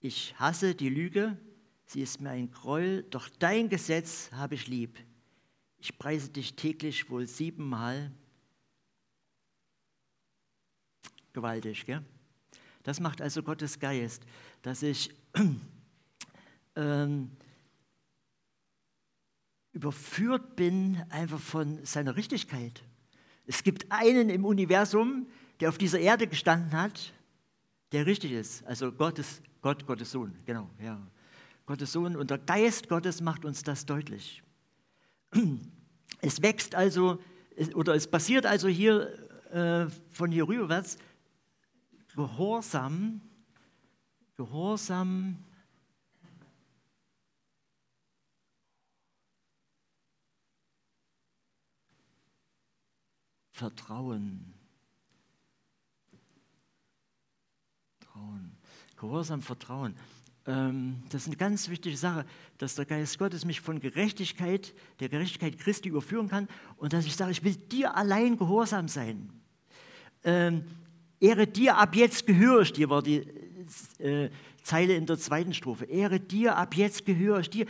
Ich 0.01 0.39
hasse 0.39 0.75
die 0.75 0.89
Lüge, 0.89 1.35
sie 1.87 2.01
ist 2.01 2.21
mir 2.21 2.29
ein 2.29 2.51
Gräuel, 2.51 3.01
doch 3.09 3.27
dein 3.39 3.69
Gesetz 3.69 4.29
habe 4.33 4.53
ich 4.53 4.67
lieb. 4.67 4.99
Ich 5.79 5.97
preise 5.97 6.29
dich 6.29 6.55
täglich 6.55 7.09
wohl 7.09 7.27
siebenmal. 7.27 8.11
Gewaltig, 11.33 11.85
gell? 11.85 12.03
Das 12.83 12.99
macht 12.99 13.21
also 13.21 13.43
Gottes 13.43 13.79
Geist, 13.79 14.23
dass 14.61 14.81
ich 14.81 15.13
ähm, 16.75 17.31
überführt 19.73 20.55
bin 20.55 21.03
einfach 21.09 21.39
von 21.39 21.85
seiner 21.85 22.15
Richtigkeit. 22.15 22.81
Es 23.45 23.63
gibt 23.63 23.91
einen 23.91 24.29
im 24.29 24.45
Universum, 24.45 25.27
der 25.59 25.69
auf 25.69 25.77
dieser 25.77 25.99
Erde 25.99 26.27
gestanden 26.27 26.71
hat, 26.71 27.13
der 27.91 28.05
richtig 28.05 28.31
ist. 28.31 28.65
Also 28.65 28.91
Gott 28.91 29.19
ist 29.19 29.41
Gott, 29.61 29.85
Gottes 29.85 30.11
Sohn, 30.11 30.33
genau, 30.45 30.69
ja. 30.81 30.99
Gottes 31.65 31.91
Sohn 31.91 32.15
und 32.15 32.29
der 32.31 32.37
Geist 32.37 32.87
Gottes 32.87 33.21
macht 33.21 33.43
uns 33.43 33.63
das 33.63 33.85
deutlich. 33.85 34.41
Es 36.21 36.41
wächst 36.41 36.75
also, 36.75 37.21
oder 37.75 37.95
es 37.95 38.07
passiert 38.07 38.45
also 38.45 38.67
hier 38.67 39.13
äh, 39.51 39.89
von 40.09 40.31
hier 40.31 40.47
rüberwärts 40.47 40.97
Gehorsam, 42.15 43.21
Gehorsam, 44.35 45.37
Vertrauen. 53.51 54.53
Vertrauen. 57.99 58.57
Gehorsam, 58.97 59.41
Vertrauen. 59.41 59.95
Ähm, 60.47 61.03
das 61.09 61.23
ist 61.23 61.27
eine 61.27 61.35
ganz 61.35 61.67
wichtige 61.67 61.97
Sache, 61.97 62.25
dass 62.57 62.75
der 62.75 62.85
Geist 62.85 63.19
Gottes 63.19 63.43
mich 63.43 63.59
von 63.59 63.81
Gerechtigkeit, 63.81 64.73
der 65.01 65.09
Gerechtigkeit 65.09 65.59
Christi 65.59 65.89
überführen 65.89 66.29
kann 66.29 66.47
und 66.77 66.93
dass 66.93 67.05
ich 67.05 67.15
sage, 67.15 67.31
ich 67.31 67.43
will 67.43 67.55
dir 67.55 67.95
allein 67.95 68.37
gehorsam 68.37 68.87
sein. 68.87 69.29
Ähm, 70.23 70.63
Ehre 71.19 71.47
dir, 71.47 71.77
ab 71.77 71.95
jetzt 71.95 72.25
gehöre 72.25 72.61
ich 72.61 72.71
dir, 72.71 72.89
war 72.89 73.03
die 73.03 73.27
äh, 73.99 74.29
Zeile 74.63 74.95
in 74.95 75.05
der 75.05 75.17
zweiten 75.17 75.53
Strophe. 75.53 75.85
Ehre 75.85 76.19
dir, 76.19 76.55
ab 76.55 76.75
jetzt 76.75 77.05
gehöre 77.05 77.41
ich 77.41 77.49
dir. 77.49 77.65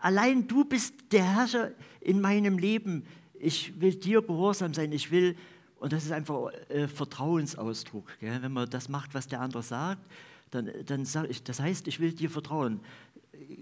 Allein 0.00 0.46
du 0.46 0.64
bist 0.64 0.94
der 1.10 1.24
Herrscher 1.24 1.72
in 2.00 2.20
meinem 2.20 2.58
Leben. 2.58 3.04
Ich 3.32 3.80
will 3.80 3.94
dir 3.94 4.22
gehorsam 4.22 4.72
sein. 4.72 4.92
Ich 4.92 5.10
will, 5.10 5.34
und 5.76 5.92
das 5.92 6.04
ist 6.04 6.12
einfach 6.12 6.52
äh, 6.68 6.86
Vertrauensausdruck, 6.86 8.20
gell? 8.20 8.40
wenn 8.40 8.52
man 8.52 8.70
das 8.70 8.88
macht, 8.88 9.14
was 9.14 9.26
der 9.26 9.40
andere 9.40 9.64
sagt 9.64 10.06
dann, 10.54 10.70
dann 10.86 11.04
sage 11.04 11.28
ich, 11.28 11.42
das 11.42 11.58
heißt, 11.58 11.88
ich 11.88 11.98
will 11.98 12.12
dir 12.12 12.30
vertrauen. 12.30 12.80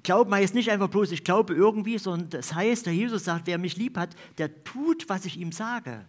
Glauben 0.03 0.35
heißt 0.35 0.55
nicht 0.55 0.71
einfach 0.71 0.89
bloß, 0.89 1.11
ich 1.13 1.25
glaube 1.25 1.55
irgendwie, 1.55 1.99
sondern 1.99 2.29
das 2.29 2.55
heißt, 2.55 2.87
der 2.87 2.95
Jesus 2.95 3.25
sagt, 3.25 3.47
wer 3.47 3.57
mich 3.57 3.77
lieb 3.77 3.97
hat, 3.97 4.15
der 4.39 4.63
tut, 4.65 5.09
was 5.09 5.25
ich 5.25 5.39
ihm 5.39 5.53
sage. 5.53 6.05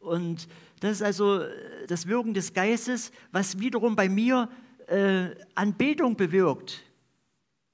Und 0.00 0.48
das 0.80 0.92
ist 0.92 1.02
also 1.02 1.42
das 1.86 2.06
Wirken 2.06 2.34
des 2.34 2.52
Geistes, 2.52 3.12
was 3.32 3.60
wiederum 3.60 3.94
bei 3.94 4.08
mir 4.08 4.48
äh, 4.88 5.30
Anbetung 5.54 6.16
bewirkt. 6.16 6.82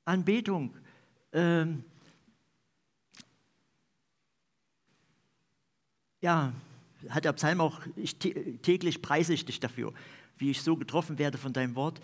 Anbetung. 0.04 0.74
Ähm, 1.32 1.84
ja, 6.20 6.52
hat 7.08 7.24
der 7.24 7.32
Psalm 7.32 7.60
auch, 7.60 7.80
ich, 7.96 8.18
täglich 8.18 9.02
preise 9.02 9.32
ich 9.32 9.44
dich 9.44 9.60
dafür, 9.60 9.92
wie 10.42 10.50
ich 10.50 10.60
so 10.60 10.76
getroffen 10.76 11.18
werde 11.18 11.38
von 11.38 11.52
deinem 11.52 11.76
Wort. 11.76 12.00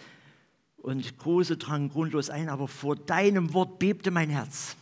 Und 0.77 1.19
große 1.19 1.57
drangen 1.57 1.91
grundlos 1.91 2.31
ein, 2.31 2.49
aber 2.49 2.69
vor 2.69 2.95
deinem 2.95 3.53
Wort 3.53 3.81
bebte 3.81 4.11
mein 4.11 4.31
Herz. 4.31 4.77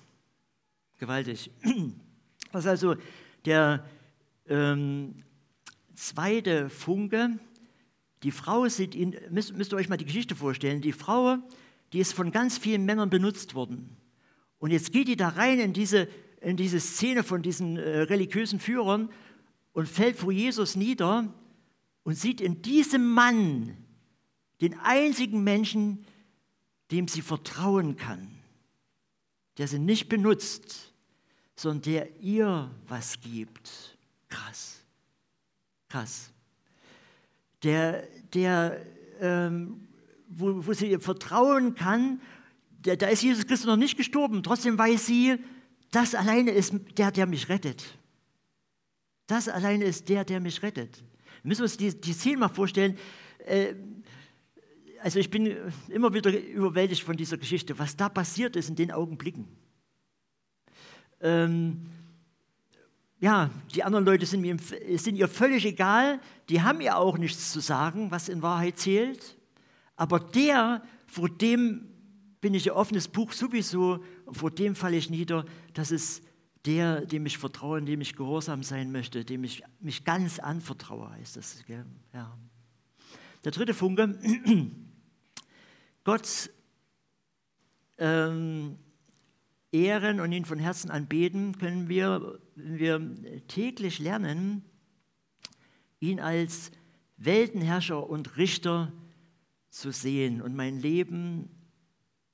Gewaltig. 0.99 1.51
Das 2.53 2.64
ist 2.64 2.71
also 2.71 2.97
der 3.45 3.85
ähm, 4.49 5.25
zweite 5.95 6.71
Funke. 6.71 7.38
Die 8.23 8.31
Frau 8.31 8.66
sieht 8.69 8.95
ihn, 8.95 9.16
müsst, 9.31 9.55
müsst 9.55 9.73
ihr 9.73 9.77
euch 9.77 9.90
mal 9.90 9.99
die 9.99 10.07
Geschichte 10.07 10.35
vorstellen, 10.35 10.81
die 10.81 10.92
Frau, 10.92 11.38
die 11.92 11.99
ist 11.99 12.14
von 12.14 12.31
ganz 12.31 12.57
vielen 12.57 12.87
Männern 12.87 13.11
benutzt 13.11 13.55
worden. 13.55 13.95
Und 14.59 14.71
jetzt 14.71 14.92
geht 14.92 15.09
die 15.09 15.16
da 15.16 15.29
rein 15.29 15.59
in 15.59 15.73
diese, 15.75 16.09
in 16.40 16.57
diese 16.57 16.81
Szene 16.81 17.25
von 17.25 17.42
diesen 17.42 17.77
äh, 17.77 18.03
religiösen 18.03 18.59
Führern 18.59 19.11
und 19.73 19.88
fällt 19.88 20.16
vor 20.16 20.33
Jesus 20.33 20.77
nieder 20.77 21.35
und 22.07 22.14
sieht 22.14 22.40
in 22.40 22.62
diesem 22.62 23.05
Mann 23.05 23.77
den 24.61 24.79
einzigen 24.79 25.42
Menschen, 25.42 26.07
dem 26.92 27.09
sie 27.09 27.21
vertrauen 27.21 27.97
kann, 27.97 28.31
der 29.59 29.66
sie 29.66 29.81
nicht 29.81 30.09
benutzt, 30.09 30.92
sondern 31.57 31.83
der 31.83 32.21
ihr 32.21 32.71
was 32.87 33.21
gibt. 33.21 33.99
Krass, 34.29 34.85
krass. 35.88 36.31
Der, 37.64 38.07
der 38.33 38.87
ähm, 39.21 39.88
wo, 40.29 40.64
wo 40.64 40.73
sie 40.75 40.88
ihr 40.88 41.01
vertrauen 41.01 41.75
kann, 41.75 42.21
der, 42.85 42.97
da 42.97 43.09
ist 43.09 43.25
Jesus 43.25 43.49
Christus 43.49 43.66
noch 43.66 43.77
nicht 43.77 43.97
gestorben, 43.97 44.45
trotzdem 44.45 44.79
weiß 44.79 45.07
sie, 45.07 45.38
das 45.90 46.14
alleine 46.14 46.53
ist 46.53 46.73
der, 46.97 47.11
der 47.11 47.27
mich 47.27 47.49
rettet. 47.49 47.99
Das 49.27 49.49
alleine 49.49 49.87
ist 49.87 50.09
der, 50.09 50.25
der 50.25 50.38
mich 50.38 50.62
rettet. 50.62 51.03
Wir 51.47 51.51
müssen 51.51 51.63
uns 51.63 51.77
die, 51.77 52.01
die 52.01 52.13
Szene 52.13 52.39
mal 52.39 52.49
vorstellen. 52.49 52.99
Äh, 53.47 53.75
also 55.01 55.21
ich 55.21 55.31
bin 55.31 55.57
immer 55.89 56.13
wieder 56.13 56.37
überwältigt 56.37 57.05
von 57.05 57.17
dieser 57.17 57.37
Geschichte, 57.37 57.79
was 57.79 57.97
da 57.97 58.09
passiert 58.09 58.57
ist 58.57 58.69
in 58.69 58.75
den 58.75 58.91
Augenblicken. 58.91 59.47
Ähm, 61.21 61.87
ja, 63.21 63.49
die 63.77 63.85
anderen 63.85 64.05
Leute 64.05 64.27
sind, 64.27 64.41
mir, 64.41 64.57
sind 64.97 65.15
ihr 65.15 65.29
völlig 65.29 65.65
egal, 65.67 66.19
die 66.49 66.63
haben 66.63 66.81
ihr 66.81 66.99
auch 66.99 67.17
nichts 67.17 67.53
zu 67.53 67.61
sagen, 67.61 68.11
was 68.11 68.29
in 68.29 68.43
Wahrheit 68.43 68.79
zählt. 68.79 69.37
Aber 69.95 70.19
der, 70.19 70.83
vor 71.07 71.29
dem 71.29 71.87
bin 72.41 72.55
ich 72.55 72.69
ein 72.69 72.77
offenes 72.77 73.07
Buch 73.07 73.31
sowieso, 73.31 74.03
vor 74.33 74.51
dem 74.51 74.75
falle 74.75 74.97
ich 74.97 75.11
nieder, 75.11 75.45
das 75.75 75.93
ist 75.93 76.26
der, 76.67 77.07
dem 77.07 77.27
ich 77.27 77.39
vertraue, 77.39 77.81
dem 77.81 78.01
ich 78.01 78.17
gehorsam 78.17 78.63
sein 78.63 78.91
möchte, 78.91 79.25
dem 79.25 79.45
ich 79.45 79.63
mich 79.81 80.05
ganz 80.05 80.39
anvertraue, 80.39 81.11
heißt 81.11 81.37
das. 81.37 81.65
Ja. 82.13 82.37
Der 83.45 83.53
dritte 83.53 83.75
Funke, 83.75 84.19
Gott 86.05 86.51
ähm, 87.99 88.79
ehren 89.71 90.21
und 90.21 90.33
ihn 90.33 90.45
von 90.45 90.59
Herzen 90.59 90.91
anbeten, 90.91 91.57
können 91.59 91.89
wir, 91.89 92.41
wenn 92.57 92.79
wir 92.79 93.47
täglich 93.47 93.99
lernen, 93.99 94.65
ihn 96.01 96.21
als 96.21 96.73
Weltenherrscher 97.17 98.09
und 98.09 98.37
Richter 98.37 98.93
zu 99.71 99.93
sehen 99.93 100.43
und 100.43 100.55
mein 100.55 100.81
Leben, 100.81 101.49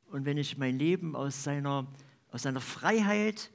und 0.06 0.24
wenn 0.24 0.38
ich 0.38 0.58
mein 0.58 0.78
Leben 0.78 1.16
aus 1.16 1.44
seiner, 1.44 1.86
aus 2.30 2.42
seiner 2.42 2.60
Freiheit 2.60 3.50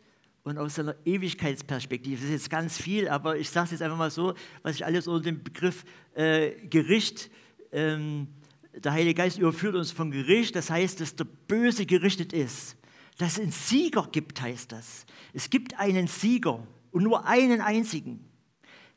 und 0.47 0.57
aus 0.57 0.75
seiner 0.75 0.95
Ewigkeitsperspektive, 1.03 2.15
das 2.15 2.25
ist 2.25 2.31
jetzt 2.31 2.49
ganz 2.49 2.77
viel, 2.77 3.09
aber 3.09 3.37
ich 3.37 3.49
sage 3.49 3.65
es 3.65 3.71
jetzt 3.71 3.81
einfach 3.81 3.97
mal 3.97 4.09
so, 4.09 4.33
was 4.61 4.75
ich 4.75 4.85
alles 4.85 5.05
unter 5.05 5.25
dem 5.25 5.43
Begriff 5.43 5.83
äh, 6.15 6.51
Gericht 6.67 7.29
ähm, 7.73 8.29
der 8.73 8.93
Heilige 8.93 9.15
Geist 9.15 9.39
überführt 9.39 9.75
uns 9.75 9.91
vom 9.91 10.09
Gericht, 10.09 10.55
das 10.55 10.69
heißt, 10.69 11.01
dass 11.01 11.17
der 11.17 11.25
Böse 11.25 11.85
gerichtet 11.85 12.31
ist. 12.31 12.77
Dass 13.17 13.33
es 13.33 13.39
einen 13.39 13.51
Sieger 13.51 14.07
gibt, 14.09 14.39
heißt 14.39 14.71
das. 14.71 15.05
Es 15.33 15.49
gibt 15.49 15.77
einen 15.79 16.07
Sieger 16.07 16.65
und 16.91 17.03
nur 17.03 17.25
einen 17.25 17.59
einzigen, 17.59 18.23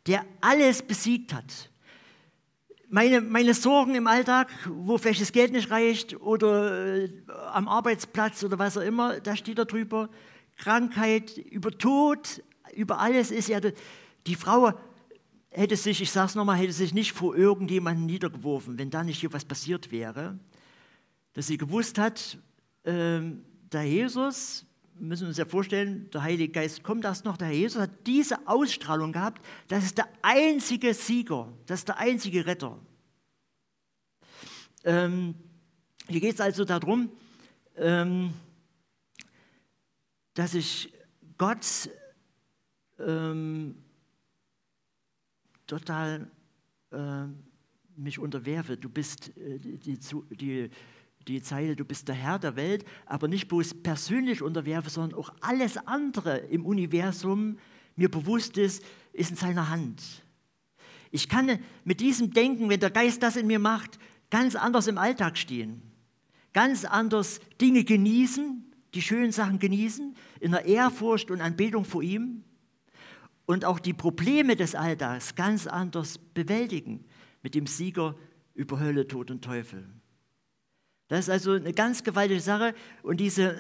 der 0.06 0.24
alles 0.40 0.82
besiegt 0.82 1.32
hat. 1.32 1.70
Meine, 2.90 3.22
meine 3.22 3.54
Sorgen 3.54 3.96
im 3.96 4.06
Alltag, 4.06 4.50
wo 4.68 4.98
vielleicht 4.98 5.22
das 5.22 5.32
Geld 5.32 5.52
nicht 5.52 5.70
reicht 5.70 6.20
oder 6.20 6.96
äh, 6.96 7.10
am 7.52 7.66
Arbeitsplatz 7.66 8.44
oder 8.44 8.58
was 8.58 8.76
auch 8.76 8.82
immer, 8.82 9.18
da 9.18 9.34
steht 9.34 9.58
da 9.58 9.64
drüber. 9.64 10.10
Krankheit, 10.60 11.36
über 11.38 11.70
Tod, 11.70 12.42
über 12.74 13.00
alles 13.00 13.30
ist 13.30 13.48
ja 13.48 13.60
die 14.26 14.34
Frau 14.34 14.72
hätte 15.50 15.76
sich, 15.76 16.00
ich 16.00 16.10
sage 16.10 16.26
es 16.26 16.34
nochmal, 16.34 16.58
hätte 16.58 16.72
sich 16.72 16.94
nicht 16.94 17.12
vor 17.12 17.36
irgendjemanden 17.36 18.06
niedergeworfen, 18.06 18.78
wenn 18.78 18.90
da 18.90 19.02
nicht 19.02 19.20
hier 19.20 19.32
was 19.32 19.44
passiert 19.44 19.90
wäre. 19.90 20.38
Dass 21.32 21.46
sie 21.46 21.58
gewusst 21.58 21.98
hat, 21.98 22.38
äh, 22.84 23.20
der 23.72 23.82
Jesus, 23.84 24.66
müssen 24.98 25.22
wir 25.22 25.28
uns 25.28 25.38
ja 25.38 25.46
vorstellen, 25.46 26.08
der 26.12 26.22
Heilige 26.22 26.52
Geist 26.52 26.82
kommt 26.82 27.04
erst 27.04 27.24
noch, 27.24 27.36
der 27.36 27.50
Jesus 27.50 27.80
hat 27.80 27.90
diese 28.06 28.46
Ausstrahlung 28.46 29.12
gehabt, 29.12 29.44
das 29.68 29.84
ist 29.84 29.98
der 29.98 30.08
einzige 30.22 30.94
Sieger, 30.94 31.52
das 31.66 31.80
ist 31.80 31.88
der 31.88 31.98
einzige 31.98 32.46
Retter. 32.46 32.78
Ähm, 34.84 35.34
hier 36.08 36.20
geht 36.20 36.34
es 36.34 36.40
also 36.40 36.64
darum, 36.64 37.10
ähm, 37.76 38.32
dass 40.34 40.54
ich 40.54 40.92
Gott 41.38 41.90
ähm, 42.98 43.76
total 45.66 46.30
äh, 46.90 47.24
mich 47.96 48.18
unterwerfe. 48.18 48.76
Du 48.76 48.88
bist 48.88 49.36
äh, 49.36 49.58
die, 49.58 49.98
die, 50.30 50.70
die 51.26 51.42
Zeile, 51.42 51.76
du 51.76 51.84
bist 51.84 52.08
der 52.08 52.14
Herr 52.14 52.38
der 52.38 52.56
Welt, 52.56 52.84
aber 53.06 53.28
nicht 53.28 53.48
bloß 53.48 53.82
persönlich 53.82 54.42
unterwerfe, 54.42 54.90
sondern 54.90 55.18
auch 55.18 55.32
alles 55.40 55.76
andere 55.86 56.38
im 56.38 56.64
Universum 56.64 57.58
mir 57.96 58.10
bewusst 58.10 58.56
ist, 58.56 58.82
ist 59.12 59.30
in 59.30 59.36
seiner 59.36 59.68
Hand. 59.68 60.02
Ich 61.10 61.28
kann 61.28 61.58
mit 61.84 62.00
diesem 62.00 62.32
Denken, 62.32 62.68
wenn 62.68 62.80
der 62.80 62.90
Geist 62.90 63.22
das 63.22 63.36
in 63.36 63.46
mir 63.46 63.58
macht, 63.58 63.98
ganz 64.30 64.54
anders 64.54 64.86
im 64.86 64.96
Alltag 64.96 65.36
stehen, 65.36 65.82
ganz 66.52 66.84
anders 66.84 67.40
Dinge 67.60 67.84
genießen, 67.84 68.69
die 68.94 69.02
schönen 69.02 69.32
Sachen 69.32 69.58
genießen, 69.58 70.14
in 70.40 70.50
der 70.52 70.64
Ehrfurcht 70.64 71.30
und 71.30 71.40
Anbetung 71.40 71.84
vor 71.84 72.02
ihm 72.02 72.44
und 73.46 73.64
auch 73.64 73.78
die 73.78 73.92
Probleme 73.92 74.56
des 74.56 74.74
Alltags 74.74 75.34
ganz 75.34 75.66
anders 75.66 76.18
bewältigen 76.18 77.04
mit 77.42 77.54
dem 77.54 77.66
Sieger 77.66 78.16
über 78.54 78.80
Hölle, 78.80 79.06
Tod 79.06 79.30
und 79.30 79.42
Teufel. 79.42 79.88
Das 81.08 81.20
ist 81.20 81.30
also 81.30 81.52
eine 81.52 81.72
ganz 81.72 82.04
gewaltige 82.04 82.40
Sache 82.40 82.74
und 83.02 83.18
diese, 83.18 83.56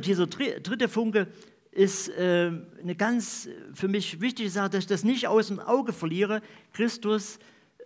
dieser 0.04 0.26
dritte 0.26 0.88
Funke 0.88 1.28
ist 1.70 2.08
äh, 2.08 2.50
eine 2.80 2.94
ganz 2.94 3.48
für 3.72 3.88
mich 3.88 4.20
wichtige 4.20 4.48
Sache, 4.48 4.70
dass 4.70 4.84
ich 4.84 4.88
das 4.88 5.04
nicht 5.04 5.26
aus 5.26 5.48
dem 5.48 5.60
Auge 5.60 5.92
verliere. 5.92 6.40
Christus 6.72 7.38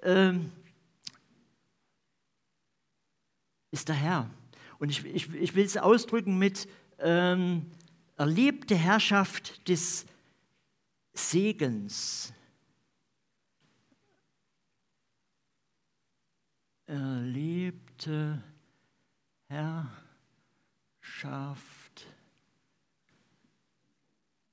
äh, 0.02 0.34
ist 3.70 3.88
der 3.88 3.96
Herr. 3.96 4.30
Und 4.78 4.90
ich, 4.90 5.04
ich, 5.04 5.34
ich 5.34 5.54
will 5.54 5.64
es 5.64 5.76
ausdrücken 5.76 6.38
mit 6.38 6.68
ähm, 6.98 7.70
erlebte 8.16 8.74
Herrschaft 8.74 9.68
des 9.68 10.06
Segens. 11.14 12.32
Erlebte 16.87 18.42
Herrschaft 19.48 19.98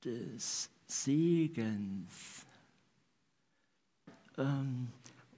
des 0.04 0.70
Segens. 0.86 2.46
Ähm, 4.38 4.88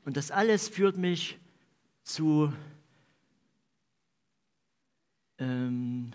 und 0.05 0.17
das 0.17 0.31
alles 0.31 0.69
führt 0.69 0.97
mich 0.97 1.39
zu 2.03 2.53
ähm, 5.39 6.13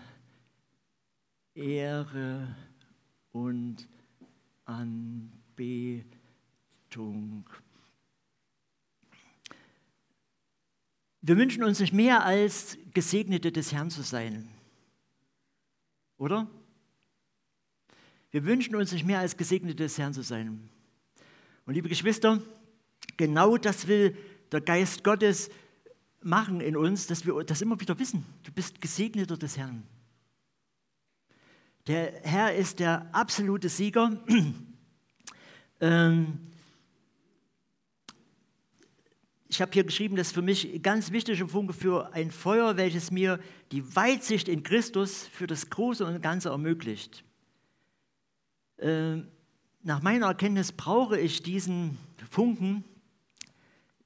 Ehre 1.54 2.54
und 3.32 3.88
Anbetung. 4.64 5.34
Wir 11.22 11.36
wünschen 11.36 11.64
uns 11.64 11.80
nicht 11.80 11.92
mehr 11.92 12.24
als 12.24 12.76
Gesegnete 12.92 13.50
des 13.50 13.72
Herrn 13.72 13.90
zu 13.90 14.02
sein. 14.02 14.48
Oder? 16.18 16.48
Wir 18.30 18.44
wünschen 18.44 18.74
uns 18.76 18.92
nicht 18.92 19.06
mehr 19.06 19.20
als 19.20 19.36
Gesegnete 19.36 19.76
des 19.76 19.96
Herrn 19.96 20.12
zu 20.12 20.22
sein. 20.22 20.68
Und 21.66 21.74
liebe 21.74 21.88
Geschwister, 21.88 22.42
genau 23.16 23.56
das 23.56 23.86
will 23.86 24.16
der 24.52 24.60
Geist 24.60 25.02
Gottes 25.02 25.50
machen 26.20 26.60
in 26.60 26.76
uns, 26.76 27.06
dass 27.06 27.24
wir 27.24 27.42
das 27.44 27.62
immer 27.62 27.80
wieder 27.80 27.98
wissen. 27.98 28.26
Du 28.42 28.52
bist 28.52 28.80
Gesegneter 28.80 29.36
des 29.36 29.56
Herrn. 29.56 29.84
Der 31.86 32.14
Herr 32.22 32.54
ist 32.54 32.80
der 32.80 33.14
absolute 33.14 33.68
Sieger. 33.68 34.22
Ähm, 35.80 36.38
ich 39.48 39.60
habe 39.60 39.72
hier 39.72 39.82
geschrieben, 39.82 40.14
das 40.14 40.28
ist 40.28 40.32
für 40.32 40.40
mich 40.40 40.80
ganz 40.84 41.10
wichtiger 41.10 41.48
Funke 41.48 41.72
für 41.72 42.14
ein 42.14 42.30
Feuer, 42.30 42.76
welches 42.76 43.10
mir 43.10 43.40
die 43.72 43.94
Weitsicht 43.94 44.48
in 44.48 44.62
Christus 44.62 45.26
für 45.26 45.48
das 45.48 45.68
Große 45.70 46.06
und 46.06 46.22
Ganze 46.22 46.50
ermöglicht. 46.50 47.24
Ähm, 48.78 49.26
nach 49.82 50.00
meiner 50.00 50.26
Erkenntnis 50.26 50.70
brauche 50.70 51.18
ich 51.18 51.42
diesen 51.42 51.98
Funken 52.30 52.84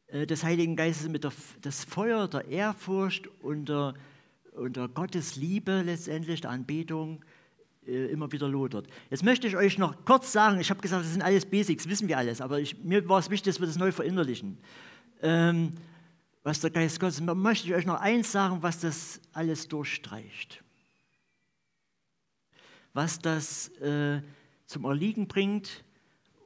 äh, 0.07 0.27
des 0.27 0.43
Heiligen 0.43 0.75
Geistes 0.75 1.09
mit 1.09 1.23
der, 1.23 1.33
das 1.61 1.85
Feuer 1.85 2.29
der 2.29 2.47
Ehrfurcht 2.47 3.29
und 3.43 3.69
der, 3.69 3.93
und 4.53 4.77
der 4.77 4.89
Gottes 4.89 5.37
Liebe 5.37 5.83
letztendlich, 5.83 6.41
der 6.41 6.51
Anbetung, 6.51 7.23
immer 7.89 8.31
wieder 8.33 8.49
lodert. 8.49 8.87
Jetzt 9.11 9.25
möchte 9.25 9.47
ich 9.47 9.57
euch 9.57 9.79
noch 9.79 10.05
kurz 10.05 10.33
sagen, 10.33 10.61
ich 10.61 10.71
habe 10.71 10.81
gesagt, 10.81 11.05
das 11.05 11.13
sind 11.13 11.23
alles 11.23 11.47
Basics, 11.47 11.89
wissen 11.89 12.09
wir 12.09 12.19
alles, 12.19 12.41
aber 12.41 12.61
ich, 12.61 12.83
mir 12.85 13.09
war 13.09 13.19
es 13.19 13.31
wichtig, 13.31 13.55
dass 13.55 13.61
wir 13.61 13.67
das 13.67 13.77
neu 13.77 13.93
verinnerlichen 13.93 14.59
ähm, 15.23 15.73
was 16.43 16.61
der 16.61 16.71
Geist 16.71 17.01
Gottes, 17.01 17.21
möchte 17.21 17.69
ich 17.69 17.75
euch 17.75 17.87
noch 17.87 18.01
eins 18.01 18.33
sagen, 18.33 18.63
was 18.63 18.81
das 18.81 19.21
alles 19.33 19.69
durchstreicht. 19.69 20.63
Was 22.95 23.19
das 23.19 23.69
äh, 23.81 24.23
zum 24.67 24.85
Erliegen 24.85 25.29
bringt 25.29 25.85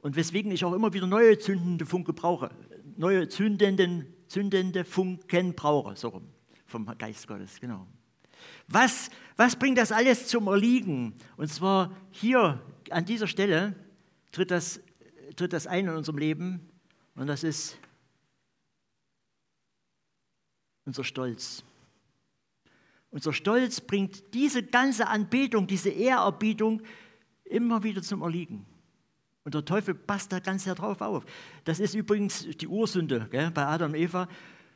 und 0.01 0.15
weswegen 0.15 0.51
ich 0.51 0.65
auch 0.65 0.73
immer 0.73 0.93
wieder 0.93 1.07
neue 1.07 1.37
zündende 1.37 1.85
Funken 1.85 2.15
brauche, 2.15 2.51
neue 2.97 3.27
zündenden, 3.27 4.07
zündende 4.27 4.83
Funken 4.83 5.53
brauche, 5.53 5.95
so 5.95 6.09
rum, 6.09 6.27
vom 6.65 6.85
Geist 6.97 7.27
Gottes, 7.27 7.59
genau. 7.59 7.87
Was, 8.67 9.09
was 9.35 9.55
bringt 9.55 9.77
das 9.77 9.91
alles 9.91 10.27
zum 10.27 10.47
Erliegen? 10.47 11.13
Und 11.37 11.47
zwar 11.47 11.95
hier 12.11 12.61
an 12.89 13.05
dieser 13.05 13.27
Stelle 13.27 13.75
tritt 14.31 14.51
das, 14.51 14.79
tritt 15.35 15.53
das 15.53 15.67
ein 15.67 15.87
in 15.87 15.95
unserem 15.95 16.17
Leben 16.17 16.69
und 17.15 17.27
das 17.27 17.43
ist 17.43 17.77
unser 20.85 21.03
Stolz. 21.03 21.63
Unser 23.09 23.31
Stolz 23.31 23.79
bringt 23.79 24.33
diese 24.33 24.63
ganze 24.63 25.07
Anbetung, 25.07 25.67
diese 25.67 25.89
Ehrerbietung 25.89 26.81
immer 27.43 27.83
wieder 27.83 28.01
zum 28.01 28.23
Erliegen. 28.23 28.65
Und 29.43 29.53
der 29.53 29.65
Teufel 29.65 29.93
passt 29.93 30.31
da 30.31 30.39
ganz 30.39 30.63
sehr 30.63 30.73
drauf 30.73 31.01
auf. 31.01 31.25
Das 31.63 31.79
ist 31.79 31.93
übrigens 31.93 32.47
die 32.57 32.67
Ursünde 32.67 33.27
gell, 33.29 33.51
bei 33.51 33.65
Adam 33.65 33.91
und 33.91 33.97
Eva. 33.97 34.27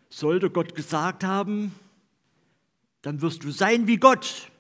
Sollte 0.09 0.49
Gott 0.49 0.75
gesagt 0.75 1.23
haben, 1.23 1.73
dann 3.07 3.21
wirst 3.21 3.45
du 3.45 3.51
sein 3.51 3.87
wie 3.87 3.95
Gott. 3.95 4.51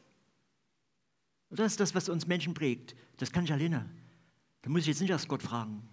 Und 1.49 1.59
das 1.59 1.73
ist 1.73 1.81
das, 1.81 1.93
was 1.93 2.07
uns 2.07 2.27
Menschen 2.27 2.53
prägt. 2.53 2.95
Das 3.17 3.29
kann 3.29 3.43
ich 3.43 3.51
alleine. 3.51 3.89
Da 4.61 4.69
muss 4.69 4.83
ich 4.83 4.87
jetzt 4.87 5.01
nicht 5.01 5.09
erst 5.09 5.27
Gott 5.27 5.43
fragen. 5.43 5.85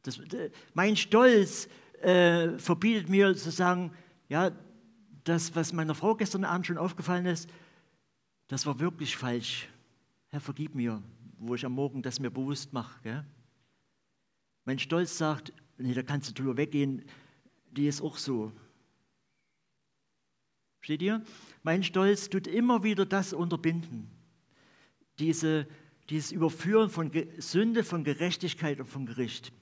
Das, 0.00 0.18
äh, 0.18 0.50
mein 0.72 0.96
Stolz 0.96 1.68
äh, 2.00 2.56
verbietet 2.58 3.10
mir 3.10 3.36
zu 3.36 3.50
sagen, 3.50 3.92
ja, 4.30 4.52
das, 5.24 5.54
was 5.54 5.74
meiner 5.74 5.94
Frau 5.94 6.14
gestern 6.14 6.44
Abend 6.44 6.66
schon 6.66 6.78
aufgefallen 6.78 7.26
ist, 7.26 7.50
das 8.46 8.64
war 8.64 8.80
wirklich 8.80 9.14
falsch. 9.14 9.68
Herr, 10.28 10.40
vergib 10.40 10.74
mir, 10.74 11.02
wo 11.36 11.56
ich 11.56 11.66
am 11.66 11.72
Morgen 11.72 12.00
das 12.00 12.20
mir 12.20 12.30
bewusst 12.30 12.72
mache. 12.72 13.02
Gell? 13.02 13.26
Mein 14.64 14.78
Stolz 14.78 15.18
sagt, 15.18 15.52
nee, 15.76 15.92
da 15.92 16.02
kannst 16.02 16.30
du 16.30 16.32
drüber 16.32 16.56
weggehen, 16.56 17.04
die 17.70 17.86
ist 17.86 18.00
auch 18.00 18.16
so. 18.16 18.50
Steht 20.80 21.02
ihr? 21.02 21.22
Mein 21.62 21.82
Stolz 21.82 22.30
tut 22.30 22.46
immer 22.46 22.82
wieder 22.82 23.06
das 23.06 23.32
unterbinden. 23.32 24.10
Diese, 25.18 25.66
dieses 26.10 26.32
Überführen 26.32 26.90
von 26.90 27.10
Sünde, 27.38 27.84
von 27.84 28.04
Gerechtigkeit 28.04 28.80
und 28.80 28.86
von 28.86 29.06
Gericht. 29.06 29.52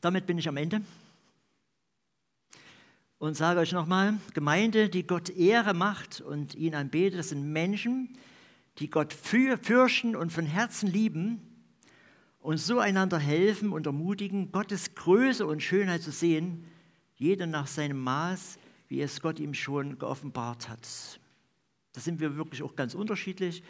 Damit 0.00 0.26
bin 0.26 0.38
ich 0.38 0.48
am 0.48 0.56
Ende 0.56 0.82
und 3.18 3.36
sage 3.36 3.60
euch 3.60 3.72
nochmal, 3.72 4.14
Gemeinde, 4.32 4.88
die 4.88 5.06
Gott 5.06 5.28
Ehre 5.28 5.74
macht 5.74 6.22
und 6.22 6.54
ihn 6.54 6.74
anbetet, 6.74 7.18
das 7.18 7.28
sind 7.28 7.52
Menschen, 7.52 8.16
die 8.78 8.88
Gott 8.88 9.12
fürchten 9.12 10.16
und 10.16 10.32
von 10.32 10.46
Herzen 10.46 10.90
lieben 10.90 11.42
und 12.38 12.56
so 12.56 12.78
einander 12.78 13.18
helfen 13.18 13.72
und 13.72 13.86
ermutigen, 13.86 14.52
Gottes 14.52 14.94
Größe 14.94 15.46
und 15.46 15.62
Schönheit 15.62 16.00
zu 16.02 16.10
sehen, 16.12 16.64
jeder 17.16 17.46
nach 17.46 17.66
seinem 17.66 18.00
Maß, 18.00 18.58
wie 18.90 19.00
es 19.00 19.20
Gott 19.20 19.38
ihm 19.38 19.54
schon 19.54 19.98
geoffenbart 19.98 20.68
hat. 20.68 21.20
Da 21.92 22.00
sind 22.00 22.20
wir 22.20 22.36
wirklich 22.36 22.62
auch 22.62 22.74
ganz 22.74 22.94
unterschiedlich, 22.94 23.62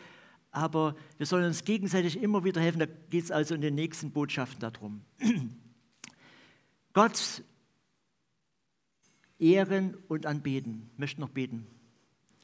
aber 0.51 0.97
wir 1.19 1.27
sollen 1.27 1.45
uns 1.45 1.63
gegenseitig 1.63 2.21
immer 2.21 2.43
wieder 2.43 2.61
helfen. 2.61 2.81
Da 2.81 2.87
geht 2.87 3.25
es 3.25 3.31
also 3.31 3.55
in 3.55 3.61
den 3.61 3.75
nächsten 3.75 4.11
Botschaften 4.11 4.61
darum. 4.61 5.03
Gott 6.95 7.43
ehren 9.39 9.97
und 10.09 10.25
anbeten. 10.25 10.89
Ich 10.95 10.99
möchte 10.99 11.21
noch 11.21 11.29
beten. 11.29 11.67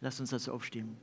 Lasst 0.00 0.20
uns 0.20 0.30
dazu 0.30 0.52
aufstehen. 0.52 0.98